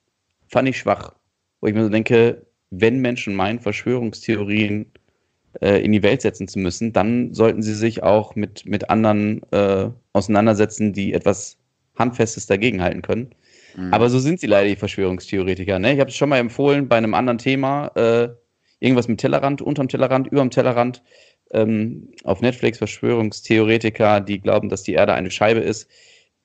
[0.49, 1.15] Fand ich schwach.
[1.61, 4.91] Wo ich mir so denke, wenn Menschen meinen, Verschwörungstheorien
[5.61, 9.43] äh, in die Welt setzen zu müssen, dann sollten sie sich auch mit, mit anderen
[9.53, 11.60] äh, auseinandersetzen, die etwas
[12.01, 13.31] Handfestes dagegenhalten können.
[13.77, 13.95] Mhm.
[13.95, 15.79] Aber so sind sie leider, die Verschwörungstheoretiker.
[15.79, 15.95] Ne?
[15.95, 18.29] Ich habe es schon mal empfohlen bei einem anderen Thema, äh,
[18.81, 21.03] irgendwas mit Tellerrand, unterm Tellerrand, überm Tellerrand.
[21.53, 25.89] Ähm, auf Netflix Verschwörungstheoretiker, die glauben, dass die Erde eine Scheibe ist.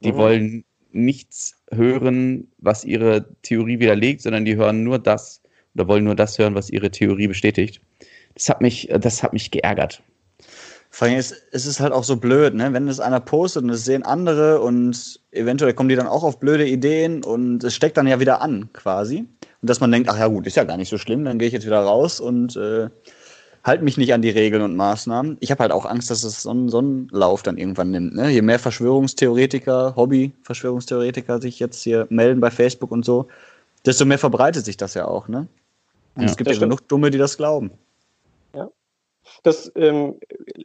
[0.03, 0.17] Die Mhm.
[0.17, 5.41] wollen nichts hören, was ihre Theorie widerlegt, sondern die hören nur das
[5.75, 7.81] oder wollen nur das hören, was ihre Theorie bestätigt.
[8.33, 10.01] Das hat mich, äh, das hat mich geärgert.
[10.95, 12.71] Vor allem ist, es ist halt auch so blöd, ne?
[12.71, 16.39] Wenn das einer postet und es sehen andere und eventuell kommen die dann auch auf
[16.39, 19.25] blöde Ideen und es steckt dann ja wieder an, quasi.
[19.61, 21.49] Und dass man denkt, ach ja gut, ist ja gar nicht so schlimm, dann gehe
[21.49, 22.87] ich jetzt wieder raus und äh,
[23.65, 25.35] halte mich nicht an die Regeln und Maßnahmen.
[25.41, 28.15] Ich habe halt auch Angst, dass es so einen, so einen Lauf dann irgendwann nimmt.
[28.15, 28.29] Ne?
[28.29, 33.27] Je mehr Verschwörungstheoretiker, Hobby-Verschwörungstheoretiker sich jetzt hier melden bei Facebook und so,
[33.85, 35.27] desto mehr verbreitet sich das ja auch.
[35.27, 35.49] Ne?
[36.15, 37.71] Und Ja, es gibt ja genug Dumme, die das glauben.
[39.45, 40.19] Das ähm,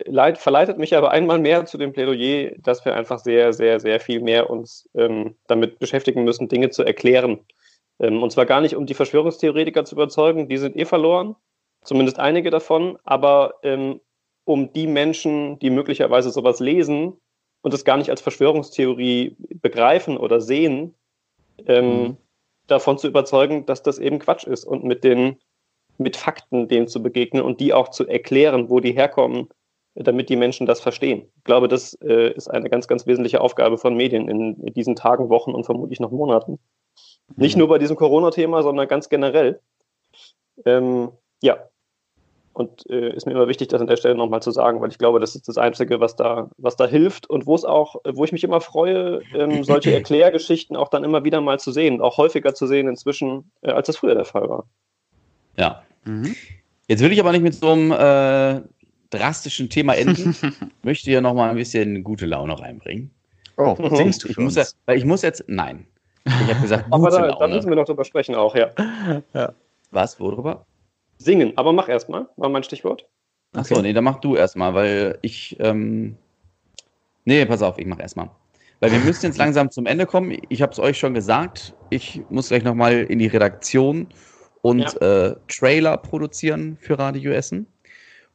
[0.06, 4.00] leid, verleitet mich aber einmal mehr zu dem Plädoyer, dass wir einfach sehr, sehr, sehr
[4.00, 7.40] viel mehr uns ähm, damit beschäftigen müssen, Dinge zu erklären.
[7.98, 11.36] Ähm, und zwar gar nicht, um die Verschwörungstheoretiker zu überzeugen, die sind eh verloren,
[11.84, 14.00] zumindest einige davon, aber ähm,
[14.46, 17.20] um die Menschen, die möglicherweise sowas lesen
[17.60, 20.94] und es gar nicht als Verschwörungstheorie begreifen oder sehen,
[21.66, 22.16] ähm, Mhm.
[22.66, 25.38] davon zu überzeugen, dass das eben Quatsch ist und mit den
[26.00, 29.48] mit Fakten denen zu begegnen und die auch zu erklären, wo die herkommen,
[29.94, 31.30] damit die Menschen das verstehen.
[31.36, 34.96] Ich glaube, das äh, ist eine ganz, ganz wesentliche Aufgabe von Medien in, in diesen
[34.96, 36.58] Tagen, Wochen und vermutlich noch Monaten.
[37.36, 39.60] Nicht nur bei diesem Corona-Thema, sondern ganz generell.
[40.64, 41.10] Ähm,
[41.42, 41.58] ja.
[42.52, 44.98] Und äh, ist mir immer wichtig, das an der Stelle nochmal zu sagen, weil ich
[44.98, 48.24] glaube, das ist das Einzige, was da, was da hilft und wo es auch, wo
[48.24, 52.18] ich mich immer freue, ähm, solche Erklärgeschichten auch dann immer wieder mal zu sehen, auch
[52.18, 54.66] häufiger zu sehen inzwischen, äh, als das früher der Fall war.
[55.56, 55.82] Ja.
[56.04, 56.34] Mhm.
[56.88, 58.60] Jetzt will ich aber nicht mit so einem äh,
[59.10, 60.34] drastischen Thema enden.
[60.82, 63.10] Möchte hier nochmal ein bisschen gute Laune reinbringen.
[63.56, 64.70] Oh, singst du Ich für muss, uns?
[64.72, 65.86] ja, weil ich muss jetzt, nein.
[66.24, 67.54] Ich habe gesagt, Aber gute da, da Laune.
[67.56, 68.70] müssen wir noch drüber sprechen auch, ja.
[69.90, 70.64] Was, worüber?
[71.18, 73.06] Singen, aber mach erstmal, war mein Stichwort.
[73.52, 73.82] Achso, Okay.
[73.82, 76.16] nee, dann mach du erstmal, weil ich, ähm,
[77.24, 78.30] nee, pass auf, ich mach erstmal.
[78.80, 80.36] Weil wir müssen jetzt langsam zum Ende kommen.
[80.48, 81.74] Ich habe es euch schon gesagt.
[81.90, 84.06] Ich muss gleich nochmal in die Redaktion
[84.62, 85.28] und ja.
[85.28, 87.66] äh, Trailer produzieren für Radio Essen.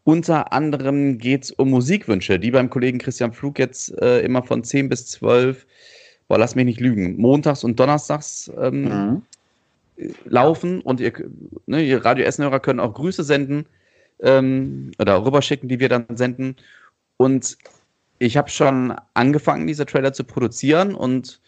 [0.03, 4.63] Unter anderem geht es um Musikwünsche, die beim Kollegen Christian Flug jetzt äh, immer von
[4.63, 5.65] 10 bis 12,
[6.27, 9.21] boah, lass mich nicht lügen, montags und donnerstags ähm, mhm.
[10.25, 10.81] laufen.
[10.81, 11.11] Und ihr,
[11.65, 13.65] ne, ihr Radio Essen-Hörer können auch Grüße senden
[14.19, 16.55] ähm, oder rüberschicken, die wir dann senden.
[17.17, 17.57] Und
[18.19, 21.39] ich habe schon angefangen, diese Trailer zu produzieren und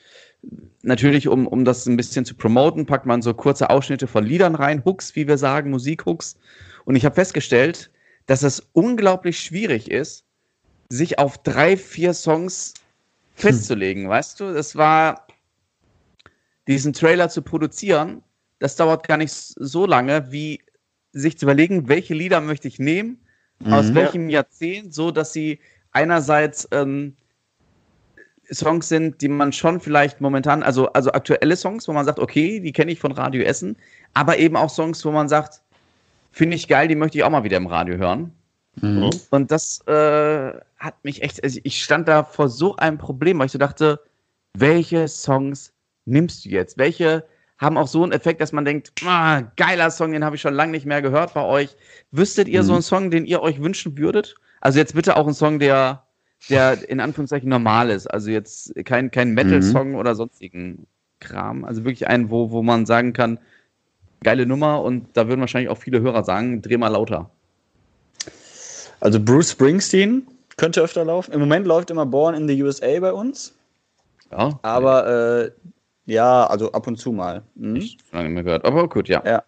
[0.82, 4.56] natürlich, um, um das ein bisschen zu promoten, packt man so kurze Ausschnitte von Liedern
[4.56, 6.38] rein, Hooks, wie wir sagen, Musikhooks.
[6.86, 7.92] Und ich habe festgestellt,
[8.26, 10.26] dass es unglaublich schwierig ist,
[10.90, 12.74] sich auf drei, vier Songs
[13.36, 14.10] festzulegen, hm.
[14.10, 14.54] weißt du?
[14.54, 15.28] Das war
[16.68, 18.24] diesen Trailer zu produzieren,
[18.60, 20.62] das dauert gar nicht so lange, wie
[21.14, 23.20] sich zu überlegen, welche Lieder möchte ich nehmen,
[23.60, 23.74] mhm.
[23.74, 25.60] aus welchem Jahrzehnt, so dass sie
[25.92, 27.16] einerseits ähm,
[28.52, 32.60] Songs sind, die man schon vielleicht momentan, also, also aktuelle Songs, wo man sagt, okay,
[32.60, 33.78] die kenne ich von Radio Essen,
[34.14, 35.62] aber eben auch Songs, wo man sagt,
[36.38, 38.32] Finde ich geil, die möchte ich auch mal wieder im Radio hören.
[38.80, 39.10] Mhm.
[39.32, 43.48] Und das äh, hat mich echt, also ich stand da vor so einem Problem, weil
[43.48, 44.00] ich so dachte,
[44.54, 45.74] welche Songs
[46.06, 46.78] nimmst du jetzt?
[46.78, 47.26] Welche
[47.58, 50.54] haben auch so einen Effekt, dass man denkt, ah, geiler Song, den habe ich schon
[50.54, 51.76] lange nicht mehr gehört bei euch.
[52.12, 52.68] Wüsstet ihr mhm.
[52.68, 54.36] so einen Song, den ihr euch wünschen würdet?
[54.62, 56.04] Also jetzt bitte auch einen Song, der,
[56.50, 58.08] der in Anführungszeichen normal ist.
[58.08, 59.96] Also jetzt kein, kein Metal-Song mhm.
[59.96, 60.88] oder sonstigen
[61.20, 61.66] Kram.
[61.66, 63.40] Also wirklich einen, wo, wo man sagen kann,
[64.24, 67.30] geile Nummer und da würden wahrscheinlich auch viele Hörer sagen, dreh mal lauter.
[69.00, 70.28] Also Bruce Springsteen
[70.58, 71.34] könnte öfter laufen.
[71.34, 73.54] Im Moment läuft immer Born in the USA bei uns.
[74.32, 74.60] Ja.
[74.64, 75.08] Aber
[75.46, 75.52] äh,
[76.06, 77.44] ja, also ab und zu mal.
[77.58, 77.76] Hm?
[77.76, 79.22] Ich lange nicht mehr gehört, aber gut, ja.
[79.26, 79.44] Ja.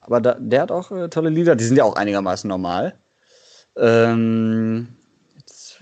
[0.00, 2.98] Aber da, der hat auch äh, tolle Lieder, die sind ja auch einigermaßen normal.
[3.76, 4.88] Ähm,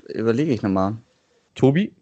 [0.09, 0.97] überlege ich nochmal.
[1.55, 1.95] Tobi?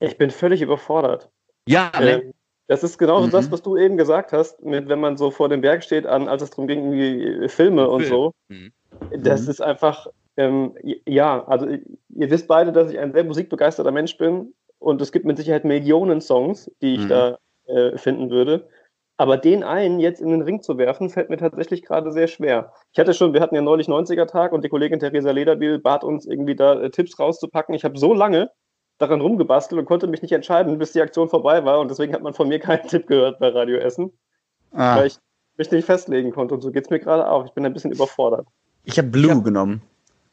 [0.00, 1.28] Ich bin völlig überfordert.
[1.66, 2.22] Ja, ne?
[2.22, 2.34] ähm,
[2.68, 3.30] das ist genau mhm.
[3.30, 6.28] das, was du eben gesagt hast, mit wenn man so vor dem Berg steht, an,
[6.28, 8.34] als es darum ging, irgendwie Filme und so.
[8.48, 8.72] Mhm.
[9.10, 9.50] Das mhm.
[9.50, 10.74] ist einfach, ähm,
[11.06, 15.24] ja, also ihr wisst beide, dass ich ein sehr musikbegeisterter Mensch bin und es gibt
[15.24, 17.08] mit Sicherheit Millionen Songs, die ich mhm.
[17.08, 18.68] da äh, finden würde.
[19.20, 22.72] Aber den einen jetzt in den Ring zu werfen, fällt mir tatsächlich gerade sehr schwer.
[22.92, 26.24] Ich hatte schon, wir hatten ja neulich 90er-Tag und die Kollegin Theresa Lederbiel bat uns
[26.24, 27.74] irgendwie da äh, Tipps rauszupacken.
[27.74, 28.50] Ich habe so lange
[28.98, 31.80] daran rumgebastelt und konnte mich nicht entscheiden, bis die Aktion vorbei war.
[31.80, 34.12] Und deswegen hat man von mir keinen Tipp gehört bei Radio Essen.
[34.70, 34.98] Ah.
[34.98, 35.16] Weil ich
[35.56, 36.54] mich nicht festlegen konnte.
[36.54, 37.44] Und so geht es mir gerade auch.
[37.44, 38.46] Ich bin ein bisschen überfordert.
[38.84, 39.38] Ich habe Blue ja.
[39.40, 39.82] genommen.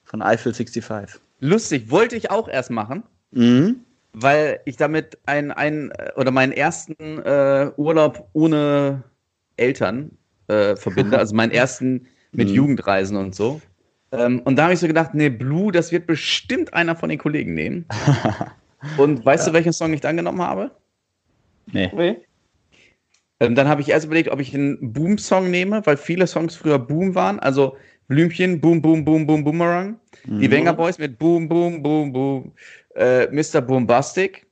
[0.03, 1.19] Von Eiffel 65.
[1.39, 3.03] Lustig, wollte ich auch erst machen.
[3.31, 3.84] Mhm.
[4.17, 9.03] Weil ich damit ein, ein oder meinen ersten äh, Urlaub ohne
[9.57, 10.11] Eltern
[10.47, 11.17] äh, verbinde.
[11.19, 12.55] also meinen ersten mit mhm.
[12.55, 13.61] Jugendreisen und so.
[14.11, 17.19] Ähm, und da habe ich so gedacht, nee, Blue, das wird bestimmt einer von den
[17.19, 17.85] Kollegen nehmen.
[18.97, 19.51] und weißt ja.
[19.51, 20.71] du, welchen Song ich dann genommen habe?
[21.71, 21.91] Nee.
[21.93, 22.17] nee.
[23.39, 26.79] Ähm, dann habe ich erst überlegt, ob ich einen Boom-Song nehme, weil viele Songs früher
[26.79, 27.39] Boom waren.
[27.39, 27.75] Also
[28.07, 29.99] Blümchen, Boom, Boom, Boom, Boom, Boomerang.
[30.25, 30.39] Mhm.
[30.39, 32.53] Die Wenger Boys mit Boom, Boom, Boom, Boom.
[32.95, 33.61] Äh, Mr.
[33.61, 34.45] Boombastic.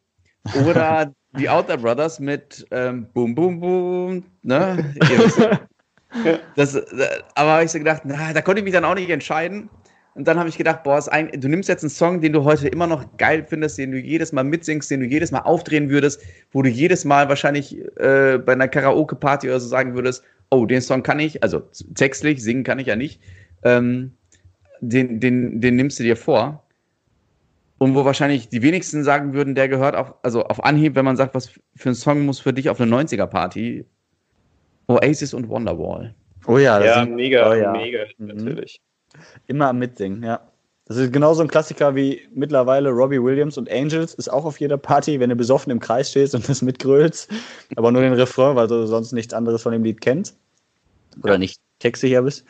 [0.66, 4.24] Oder die Outer Brothers mit ähm, Boom, Boom, Boom.
[4.44, 4.94] Ne?
[6.56, 6.76] Das,
[7.34, 9.68] aber habe ich so gedacht, na, da konnte ich mich dann auch nicht entscheiden.
[10.16, 12.68] Und dann habe ich gedacht, boah, ein, du nimmst jetzt einen Song, den du heute
[12.68, 16.22] immer noch geil findest, den du jedes Mal mitsingst, den du jedes Mal aufdrehen würdest,
[16.52, 20.82] wo du jedes Mal wahrscheinlich äh, bei einer Karaoke-Party oder so sagen würdest, oh, den
[20.82, 21.64] Song kann ich, also
[21.96, 23.20] textlich, singen kann ich ja nicht,
[23.64, 24.12] ähm,
[24.82, 26.63] den, den, den nimmst du dir vor.
[27.78, 31.18] Und wo wahrscheinlich die wenigsten sagen würden, der gehört auf, also auf Anhieb, wenn man
[31.18, 33.86] sagt, was für ein Song muss für dich auf eine 90er-Party
[34.88, 36.14] Oasis und Wonderwall.
[36.46, 37.72] Oh ja, ja sind, mega, oh ja.
[37.72, 38.28] mega, mhm.
[38.28, 38.82] natürlich.
[39.48, 40.42] Immer am Mitsingen, ja.
[40.86, 44.14] Das ist genauso ein Klassiker wie mittlerweile Robbie Williams und Angels.
[44.16, 47.32] Ist auch auf jeder Party, wenn du besoffen im Kreis stehst und das mitgrölst.
[47.78, 50.38] Aber nur den Refrain, weil du sonst nichts anderes von dem Lied kennst.
[51.24, 51.38] Oder ja.
[51.40, 52.46] nicht textsicher bist.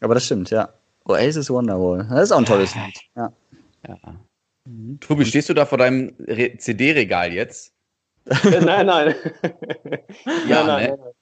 [0.00, 0.70] Aber das stimmt, ja.
[1.04, 2.06] Oasis Wonderwall.
[2.08, 3.00] Das ist auch ein tolles Lied.
[3.16, 3.32] Ja.
[3.86, 3.98] ja.
[4.66, 4.98] Mhm.
[5.00, 6.14] Tobi, stehst du da vor deinem
[6.58, 7.74] CD-Regal jetzt?
[8.26, 9.14] nein, nein.
[10.48, 10.98] ja, nein, nein, ne?
[10.98, 11.14] nein.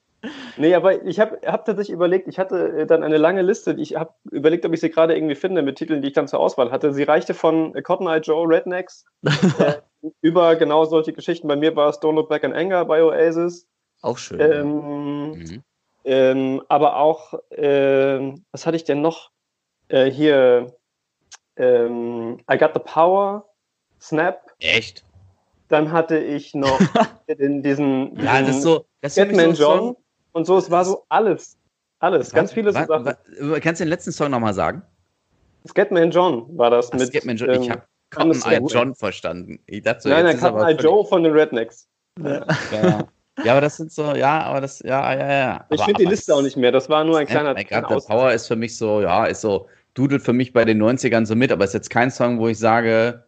[0.55, 3.95] Nee, aber ich habe hab tatsächlich überlegt, ich hatte äh, dann eine lange Liste, ich
[3.95, 6.71] habe überlegt, ob ich sie gerade irgendwie finde mit Titeln, die ich dann zur Auswahl
[6.71, 6.93] hatte.
[6.93, 9.73] Sie reichte von Cotton Eye Joe, Rednecks, äh,
[10.21, 11.47] über genau solche Geschichten.
[11.47, 13.67] Bei mir war es Don't Look Back in Anger bei Oasis.
[14.01, 14.39] Auch schön.
[14.39, 15.63] Ähm, mhm.
[16.05, 19.31] ähm, aber auch, äh, was hatte ich denn noch?
[19.89, 20.73] Äh, hier,
[21.57, 23.45] ähm, I Got the Power,
[24.01, 24.51] Snap.
[24.59, 25.03] Echt?
[25.69, 26.79] Dann hatte ich noch
[27.27, 29.95] in diesen, diesen ja, das ist so, das Batman so John
[30.33, 31.57] und so, es war so alles.
[31.99, 33.15] Alles, ganz viele Sachen.
[33.61, 34.81] Kannst du den letzten Song nochmal sagen?
[35.67, 37.07] Scatman John war das Ach, mit.
[37.07, 37.83] Scatman John, ähm, ich habe
[38.13, 39.59] Cotton Eye John verstanden.
[39.65, 41.87] Ich dachte so, Nein, nein, Cotton Eye Joe von den Rednecks.
[42.21, 42.45] Ja.
[42.71, 43.07] Ja.
[43.43, 45.65] ja, aber das sind so, ja, aber das, ja, ja, ja.
[45.69, 46.71] Ich finde die Liste auch nicht mehr.
[46.71, 50.21] Das war nur ein kleiner, the Power ist für mich so, ja, ist so, dudelt
[50.21, 53.23] für mich bei den 90ern so mit, aber ist jetzt kein Song, wo ich sage,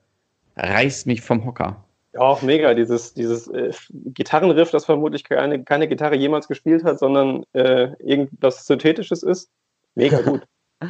[0.55, 1.85] reißt mich vom Hocker.
[2.13, 2.73] Ja, auch mega.
[2.73, 8.65] Dieses, dieses äh, Gitarrenriff, das vermutlich keine, keine Gitarre jemals gespielt hat, sondern äh, irgendwas
[8.65, 9.49] Synthetisches ist.
[9.95, 10.41] Mega gut.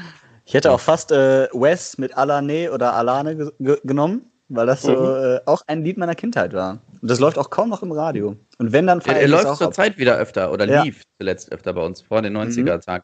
[0.48, 4.82] Ich hätte auch fast äh, Wes mit Alane oder Alane ge ge genommen, weil das
[4.84, 5.24] so Mhm.
[5.24, 6.80] äh, auch ein Lied meiner Kindheit war.
[7.02, 8.36] Und das läuft auch kaum noch im Radio.
[8.58, 9.72] Und wenn, dann Er, er läuft auch zur.
[9.72, 10.84] Zeit wieder öfter oder Ja.
[10.84, 13.04] lief zuletzt öfter bei uns vor den 90er-Tag.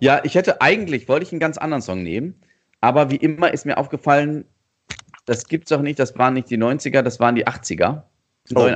[0.00, 2.40] Ja, ich hätte eigentlich, wollte ich einen ganz anderen Song nehmen,
[2.80, 4.44] aber wie immer ist mir aufgefallen,
[5.26, 8.04] das gibt's doch nicht, das waren nicht die 90er, das waren die 80er,
[8.54, 8.66] Oh.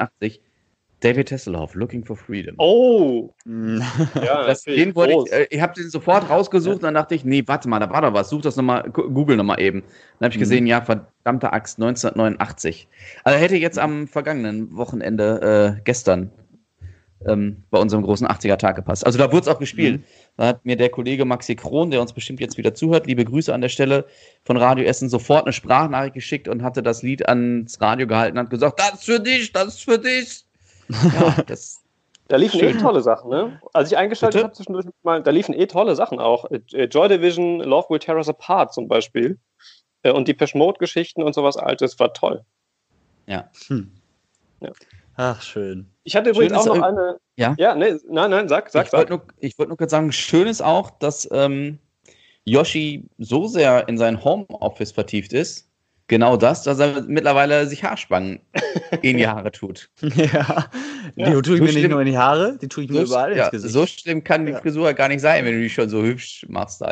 [1.05, 1.15] 89.
[1.15, 2.55] David Hasselhoff, Looking for Freedom.
[2.59, 3.81] Oh, Mm.
[4.25, 7.25] ja, Das, den wollte ich, äh, ich habe den sofort rausgesucht und dann dachte ich,
[7.25, 9.81] nee, warte mal, da war doch was, such das nochmal, google nochmal eben.
[10.19, 10.41] Dann habe ich Mhm.
[10.41, 12.89] gesehen, ja, verdammte Axt, 1989.
[13.23, 16.31] Also hätte jetzt am vergangenen Wochenende, äh, gestern,
[17.27, 19.07] ähm, bei unserem großen 80er-Tag gepasst.
[19.07, 20.01] Also da wurde es auch gespielt.
[20.01, 20.05] Mhm.
[20.37, 23.53] Da hat mir der Kollege Maxi Kron, der uns bestimmt jetzt wieder zuhört, liebe Grüße
[23.55, 24.05] an der Stelle
[24.45, 28.45] von Radio Essen, sofort eine Sprachnachricht geschickt und hatte das Lied ans Radio gehalten und
[28.45, 30.45] hat gesagt, das ist für dich, das ist für dich.
[30.89, 31.82] Ja, das,
[32.28, 32.78] Da liefen Schön.
[32.78, 33.61] eh tolle Sachen, ne?
[33.72, 36.51] Als ich eingeschaltet habe zwischendurch mal, da liefen eh tolle Sachen auch.
[36.51, 39.39] Äh, Joy Division, Love Will Tear Us Apart zum Beispiel.
[40.03, 42.45] Äh, Und die Peschmode-Geschichten und sowas Altes war toll.
[43.26, 43.51] ja.
[45.16, 45.87] Ach, schön.
[46.03, 47.18] Ich hatte übrigens Schön auch noch eine.
[47.37, 47.55] Ja?
[47.59, 49.26] Ja, nee, nein, nein, sag, sag, ich wollte sag.
[49.26, 51.78] nur, ich wollte nur kurz sagen, schön ist auch, dass ähm,
[52.45, 55.68] Yoshi so sehr in sein Homeoffice vertieft ist,
[56.09, 58.41] genau das, dass er mittlerweile sich Haarspangen
[59.03, 59.91] in die Haare tut.
[60.03, 60.67] ja.
[61.17, 62.91] Die Ja, tue ich so mir nicht schlimm- nur in die Haare, die tue ich
[62.91, 63.73] mir So, überall ja, ins Gesicht.
[63.75, 64.61] so schlimm kann die Ja.
[64.61, 66.83] Frisur gar nicht sein, wenn du die schon so hübsch machst.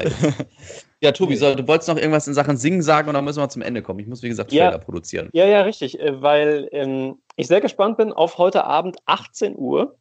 [1.01, 3.49] Ja, Tobi, so, du wolltest noch irgendwas in Sachen Singen sagen und dann müssen wir
[3.49, 3.99] zum Ende kommen.
[3.99, 4.51] Ich muss, wie gesagt.
[4.51, 5.31] Trailer produzieren.
[5.33, 9.97] Ja, ja, richtig, äh, weil ähm, ich sehr gespannt bin auf heute Abend 18 Uhr,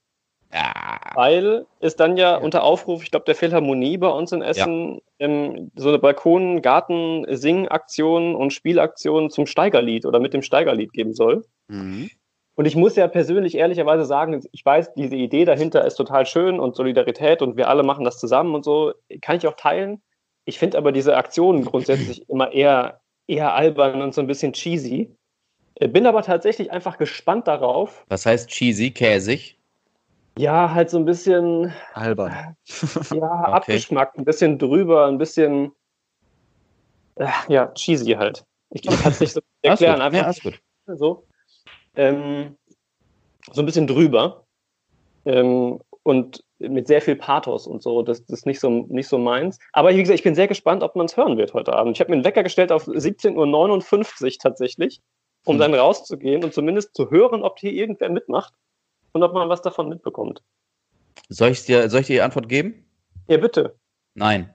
[0.53, 0.99] Ja.
[1.15, 5.71] weil es dann ja, unter Aufruf, ich glaube, der Philharmonie bei uns in Essen ähm,
[5.75, 11.45] so eine Balkon-, Garten-, Singaktion und Spielaktion zum Steigerlied oder mit dem Steigerlied geben soll.
[11.67, 12.09] Mhm.
[12.55, 16.59] Und ich muss ja persönlich ehrlicherweise sagen, ich weiß, diese Idee dahinter ist total schön
[16.59, 20.01] und Solidarität und wir alle machen das zusammen und so, kann ich auch teilen.
[20.45, 25.15] Ich finde aber diese Aktionen grundsätzlich immer eher, eher albern und so ein bisschen cheesy.
[25.75, 28.05] Äh, Bin aber tatsächlich einfach gespannt darauf.
[28.09, 29.57] Was heißt cheesy, käsig?
[30.37, 32.55] Ja, halt so ein bisschen Albern.
[33.13, 35.73] ja, abgeschmackt, ein bisschen drüber, ein bisschen
[37.15, 38.45] äh, ja, cheesy halt.
[38.69, 40.61] Ich kann es nicht so erklären, einfach Ja, alles gut.
[40.87, 41.25] so.
[41.95, 42.57] Ähm,
[43.51, 44.45] so ein bisschen drüber.
[45.25, 48.01] Ähm, und mit sehr viel Pathos und so.
[48.01, 49.59] Das, das ist nicht so, nicht so meins.
[49.73, 51.95] Aber wie gesagt, ich bin sehr gespannt, ob man es hören wird heute Abend.
[51.95, 55.01] Ich habe mir einen Wecker gestellt auf 17.59 Uhr tatsächlich,
[55.45, 55.59] um Hm.
[55.59, 58.53] dann rauszugehen und zumindest zu hören, ob hier irgendwer mitmacht
[59.13, 60.41] und ob man was davon mitbekommt.
[61.29, 62.85] Soll ich dir, soll ich dir die Antwort geben?
[63.27, 63.75] Ja, bitte.
[64.15, 64.49] Nein.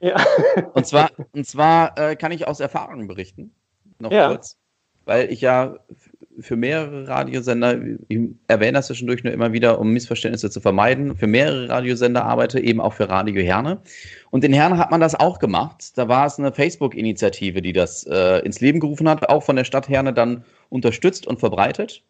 [0.00, 0.16] Ja.
[0.74, 3.52] Und zwar, und zwar äh, kann ich aus Erfahrung berichten,
[3.98, 4.28] noch Ja.
[4.28, 4.56] kurz,
[5.04, 5.76] weil ich ja
[6.40, 7.78] für mehrere Radiosender,
[8.08, 8.18] ich
[8.48, 12.80] erwähne das zwischendurch nur immer wieder, um Missverständnisse zu vermeiden, für mehrere Radiosender arbeite, eben
[12.80, 13.82] auch für Radio Herne.
[14.30, 15.98] Und in Herne hat man das auch gemacht.
[15.98, 19.64] Da war es eine Facebook-Initiative, die das äh, ins Leben gerufen hat, auch von der
[19.64, 22.02] Stadt Herne dann unterstützt und verbreitet.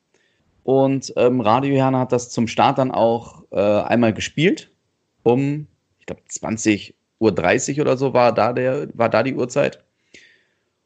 [0.71, 4.71] Und ähm, Radio Herne hat das zum Start dann auch äh, einmal gespielt,
[5.25, 5.67] um,
[5.99, 9.83] ich glaube, 20 Uhr 30 oder so war da, der, war da die Uhrzeit.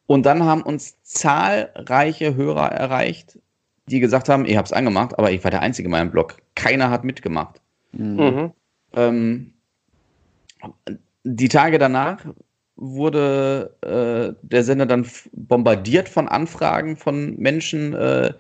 [0.07, 3.39] Und dann haben uns zahlreiche Hörer erreicht,
[3.85, 6.39] die gesagt haben, ich habe es angemacht, aber ich war der Einzige in meinem Blog.
[6.55, 7.61] Keiner hat mitgemacht.
[7.93, 8.53] Mhm.
[8.95, 9.53] Ähm,
[11.25, 12.25] die Tage danach
[12.77, 18.33] wurde äh, der Sender dann bombardiert von Anfragen von Menschen, äh,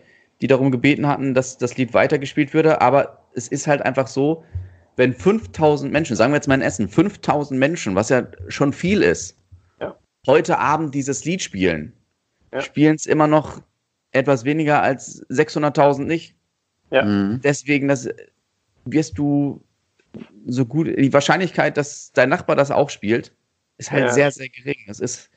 [0.44, 2.82] die darum gebeten hatten, dass das Lied weitergespielt würde.
[2.82, 4.44] Aber es ist halt einfach so,
[4.96, 9.02] wenn 5000 Menschen, sagen wir jetzt mal in Essen, 5000 Menschen, was ja schon viel
[9.02, 9.38] ist,
[9.80, 9.96] Ja.
[10.26, 11.94] heute Abend dieses Lied spielen,
[12.52, 12.60] Ja.
[12.60, 13.62] spielen es immer noch
[14.12, 16.36] etwas weniger als 600.000 nicht.
[16.90, 17.04] Ja.
[17.06, 17.40] Mhm.
[17.42, 18.06] Deswegen, das
[18.84, 19.64] wirst du
[20.46, 23.32] so gut, die Wahrscheinlichkeit, dass dein Nachbar das auch spielt,
[23.78, 24.12] ist halt Ja.
[24.12, 24.76] sehr, sehr gering.
[24.88, 25.30] Es ist,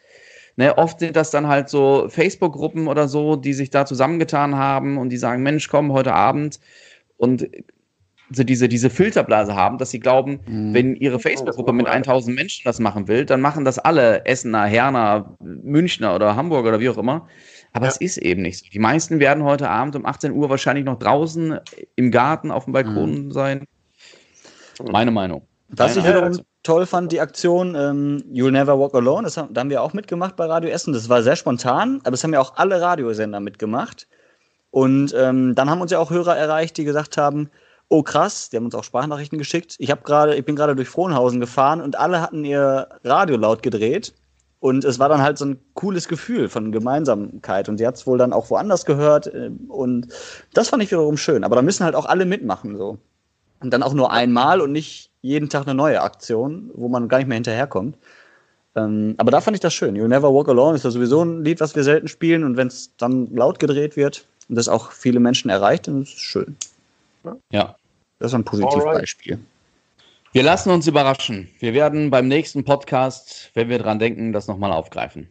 [0.58, 4.98] ne, oft sind das dann halt so Facebook-Gruppen oder so, die sich da zusammengetan haben
[4.98, 6.60] und die sagen, Mensch, komm, heute Abend
[7.16, 7.48] und
[8.30, 10.74] so diese, diese Filterblase haben, dass sie glauben, Mhm.
[10.74, 15.38] wenn ihre Facebook-Gruppe mit 1000 Menschen das machen will, dann machen das alle Essener, Herner,
[15.40, 17.26] Münchner oder Hamburger oder wie auch immer.
[17.72, 17.92] Aber Ja.
[17.92, 18.66] es ist eben nicht so.
[18.70, 21.58] Die meisten werden heute Abend um 18 Uhr wahrscheinlich noch draußen
[21.96, 23.66] im Garten auf dem Balkon sein.
[24.92, 25.48] Meine Meinung.
[25.72, 26.46] Ich Meine wiederum Meinung.
[26.68, 29.94] Toll fand, die Aktion ähm, You'll Never Walk Alone, das haben, da haben wir auch
[29.94, 30.94] mitgemacht bei Radio Essen.
[30.94, 34.08] Das war sehr spontan, aber es haben ja auch alle Radiosender mitgemacht.
[34.70, 37.50] Und ähm, dann haben uns ja auch Hörer erreicht, die gesagt haben,
[37.88, 39.76] oh krass, die haben uns auch Sprachnachrichten geschickt.
[39.80, 43.64] Ich habe gerade, ich bin gerade durch Frohnhausen gefahren und alle hatten ihr Radio laut
[43.64, 44.14] gedreht.
[44.60, 47.70] Und es war dann halt so ein cooles Gefühl von Gemeinsamkeit.
[47.70, 49.28] Und sie hat es wohl dann auch woanders gehört.
[49.28, 50.08] äh, Und
[50.54, 51.46] das fand ich wiederum schön.
[51.46, 52.98] Aber da müssen halt auch alle mitmachen so.
[53.62, 57.18] Und dann auch nur einmal und nicht jeden Tag eine neue Aktion, wo man gar
[57.18, 57.98] nicht mehr hinterherkommt.
[58.76, 59.96] Ähm, aber da fand ich das schön.
[59.96, 62.44] You Never Walk Alone ist ja sowieso ein Lied, was wir selten spielen.
[62.44, 66.14] Und wenn es dann laut gedreht wird und das auch viele Menschen erreicht, dann ist
[66.14, 66.56] es schön.
[67.52, 67.76] Ja.
[68.20, 69.40] Das ist ein Positivbeispiel.
[70.34, 71.50] Wir lassen uns überraschen.
[71.60, 75.28] Wir werden beim nächsten Podcast, wenn wir dran denken, das nochmal aufgreifen.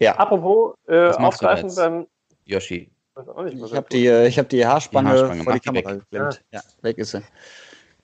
[0.00, 2.06] Ja, Apropos äh, aufgreifen beim.
[2.44, 2.90] Yoshi.
[3.46, 6.00] Ich habe die, äh, ich hab die Haarspange, Die Haarspange, vor die Kamera weg.
[6.10, 6.42] geklemmt.
[6.52, 7.22] Ja, weg ist sie.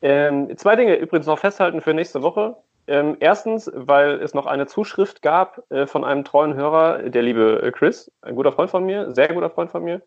[0.05, 2.57] Ähm, zwei Dinge übrigens noch festhalten für nächste Woche.
[2.87, 7.63] Ähm, erstens, weil es noch eine Zuschrift gab äh, von einem treuen Hörer, der liebe
[7.63, 10.03] äh, Chris, ein guter Freund von mir, sehr guter Freund von mir,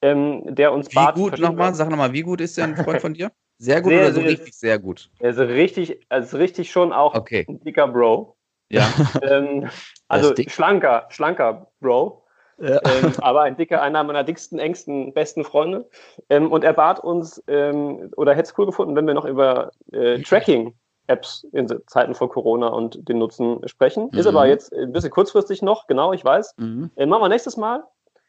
[0.00, 1.14] ähm, der uns Wie bat.
[1.14, 1.74] gut verschiedene- nochmal?
[1.74, 3.30] Sag nochmal, wie gut ist der ein Freund von dir?
[3.58, 5.10] Sehr gut Sehr, oder so sehr- richtig sehr gut?
[5.22, 7.44] Also richtig, also richtig schon auch Okay.
[7.48, 8.36] ein dicker Bro.
[8.70, 8.88] Ja.
[9.22, 9.68] Ähm,
[10.08, 12.21] also schlanker, schlanker Bro.
[12.58, 12.80] Ja.
[12.84, 15.88] ähm, aber ein dicker, einer meiner dicksten, engsten, besten Freunde.
[16.28, 19.70] Ähm, und er bat uns, ähm, oder hätte es cool gefunden, wenn wir noch über
[19.92, 24.10] äh, Tracking-Apps in Zeiten von Corona und den Nutzen sprechen.
[24.10, 24.36] Ist Mhm.
[24.36, 26.54] aber jetzt ein bisschen kurzfristig noch, genau, ich weiß.
[26.58, 26.90] Mhm.
[26.96, 27.84] Äh, machen wir nächstes Mal.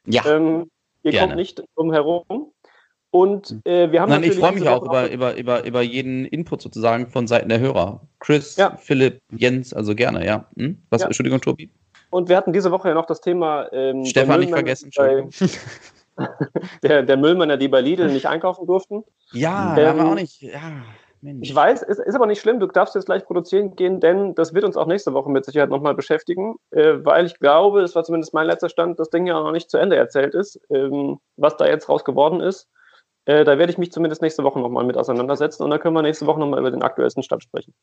[0.06, 0.70] Ja, Ähm,
[1.04, 1.28] ihr Gerne.
[1.28, 2.52] kommt nicht drum herum.
[3.12, 6.64] Und äh, wir haben Nein, ich freue mich auch über, über, über, über jeden Input
[6.64, 8.02] sozusagen von Seiten der Hörer.
[8.20, 8.76] Chris, Ja.
[8.78, 10.48] Philipp, Jens, also gerne, ja.
[10.58, 10.82] Hm?
[10.90, 11.08] Was, Ja.
[11.08, 11.70] Entschuldigung, Tobi?
[12.14, 13.68] Und wir hatten diese Woche ja noch das Thema.
[13.74, 14.99] Ähm, Stefan der nicht Müllmänner, vergessen, die
[16.16, 16.28] bei,
[16.84, 19.03] der, der Müllmänner, die bei Lidl nicht einkaufen durften.
[19.32, 20.41] Ja, Ähm, da haben wir auch nicht.
[20.41, 20.84] Ja,
[21.24, 21.49] Mensch.
[21.49, 24.53] Ich weiß, es ist aber nicht schlimm, du darfst jetzt gleich produzieren gehen, denn das
[24.53, 28.03] wird uns auch nächste Woche mit Sicherheit nochmal beschäftigen, äh, weil ich glaube, das war
[28.03, 31.57] zumindest mein letzter Stand, das Ding ja noch nicht zu Ende erzählt ist, ähm, was
[31.57, 32.70] da jetzt raus geworden ist.
[33.26, 36.01] Äh, da werde ich mich zumindest nächste Woche nochmal mit auseinandersetzen und dann können wir
[36.01, 37.74] nächste Woche nochmal über den aktuellsten Stand sprechen.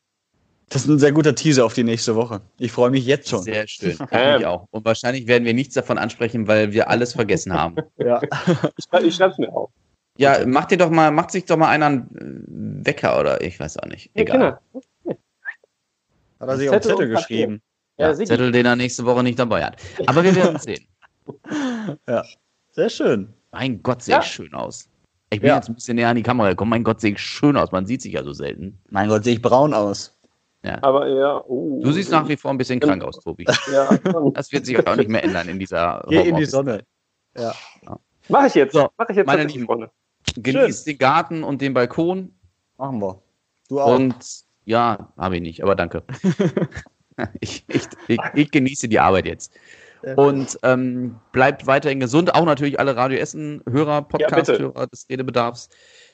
[0.71, 2.41] Das ist ein sehr guter Teaser auf die nächste Woche.
[2.57, 3.43] Ich freue mich jetzt schon.
[3.43, 3.91] Sehr schön.
[3.99, 4.37] Ich Ähm.
[4.37, 4.67] mich auch.
[4.71, 7.75] Und wahrscheinlich werden wir nichts davon ansprechen, weil wir alles vergessen haben.
[7.97, 8.21] Ja.
[8.77, 9.69] Ich, ich schreibe es mir auf.
[10.17, 13.59] Ja, macht dir doch mal, macht sich doch mal einer einen äh, Wecker oder ich
[13.59, 14.09] weiß auch nicht.
[14.13, 14.59] Egal.
[15.03, 15.17] Kinder.
[16.39, 17.61] Hat er sich auf den Zettel Zettel geschrieben.
[17.97, 18.15] Ja, Ja.
[18.15, 19.77] Zettel, den er nächste Woche nicht dabei hat.
[20.07, 20.85] Aber wir werden sehen.
[22.71, 23.33] Sehr schön.
[23.51, 24.21] Mein Gott, sehe Ja.
[24.21, 24.89] ich schön aus.
[25.29, 25.55] Ich bin Ja.
[25.57, 26.69] jetzt ein bisschen näher an die Kamera gekommen.
[26.71, 27.71] Mein Gott, sehe ich schön aus.
[27.71, 28.79] Man sieht sich ja so selten.
[28.89, 30.17] Mein Gott, sehe ich braun aus.
[30.81, 33.45] Aber ja, oh, Du siehst nach wie vor ein bisschen krank aus, Tobi.
[33.71, 33.97] Ja,
[34.33, 36.45] Das wird sich auch nicht mehr ändern in dieser Geh in die.
[36.45, 36.83] Sonne.
[37.35, 37.53] Ja.
[38.27, 38.73] mach ich jetzt.
[38.73, 39.65] So, mach ich jetzt meine Lieben.
[39.65, 39.89] Freunde.
[40.35, 42.33] Genießt den Garten und den Balkon.
[42.77, 43.21] Machen wir.
[43.69, 43.95] Du auch.
[43.95, 44.15] Und
[44.65, 46.03] ja, habe ich nicht, aber danke.
[47.39, 49.53] ich, ich, ich, ich genieße die Arbeit jetzt.
[50.03, 50.15] Ja.
[50.15, 52.33] Und ähm, bleibt weiterhin gesund.
[52.33, 55.69] Auch natürlich alle Radio Essen-Hörer, Podcast-Hörer des Redebedarfs.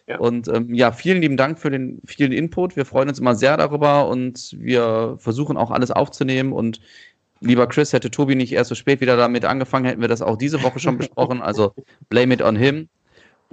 [0.08, 0.20] Ja.
[0.20, 2.76] Und ähm, ja, vielen lieben Dank für den vielen Input.
[2.76, 6.54] Wir freuen uns immer sehr darüber und wir versuchen auch alles aufzunehmen.
[6.54, 6.80] Und
[7.42, 10.38] lieber Chris, hätte Tobi nicht erst so spät wieder damit angefangen, hätten wir das auch
[10.38, 11.42] diese Woche schon besprochen.
[11.42, 11.74] Also
[12.10, 12.88] blame it on him.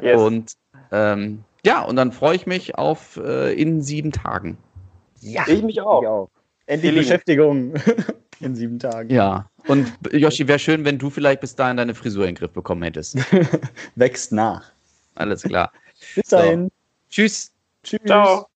[0.00, 0.20] Yes.
[0.20, 0.52] Und
[0.92, 4.56] ähm, ja, und dann freue ich mich auf äh, in sieben Tagen.
[5.20, 5.44] ja.
[5.48, 6.02] ich mich auch.
[6.02, 6.30] Ich auch.
[6.66, 7.04] Endlich Lieben.
[7.04, 7.74] Beschäftigung
[8.40, 9.10] in sieben Tagen.
[9.10, 9.50] Ja.
[9.66, 12.82] Und Yoshi, wäre schön, wenn du vielleicht bis dahin deine Frisur in den Griff bekommen
[12.82, 13.18] hättest.
[13.96, 14.72] Wächst nach.
[15.14, 15.72] Alles klar.
[16.14, 16.36] Bis So.
[16.36, 16.70] dahin.
[17.10, 17.52] Tschüss.
[17.82, 18.00] Tschüss.
[18.06, 18.48] Ciao.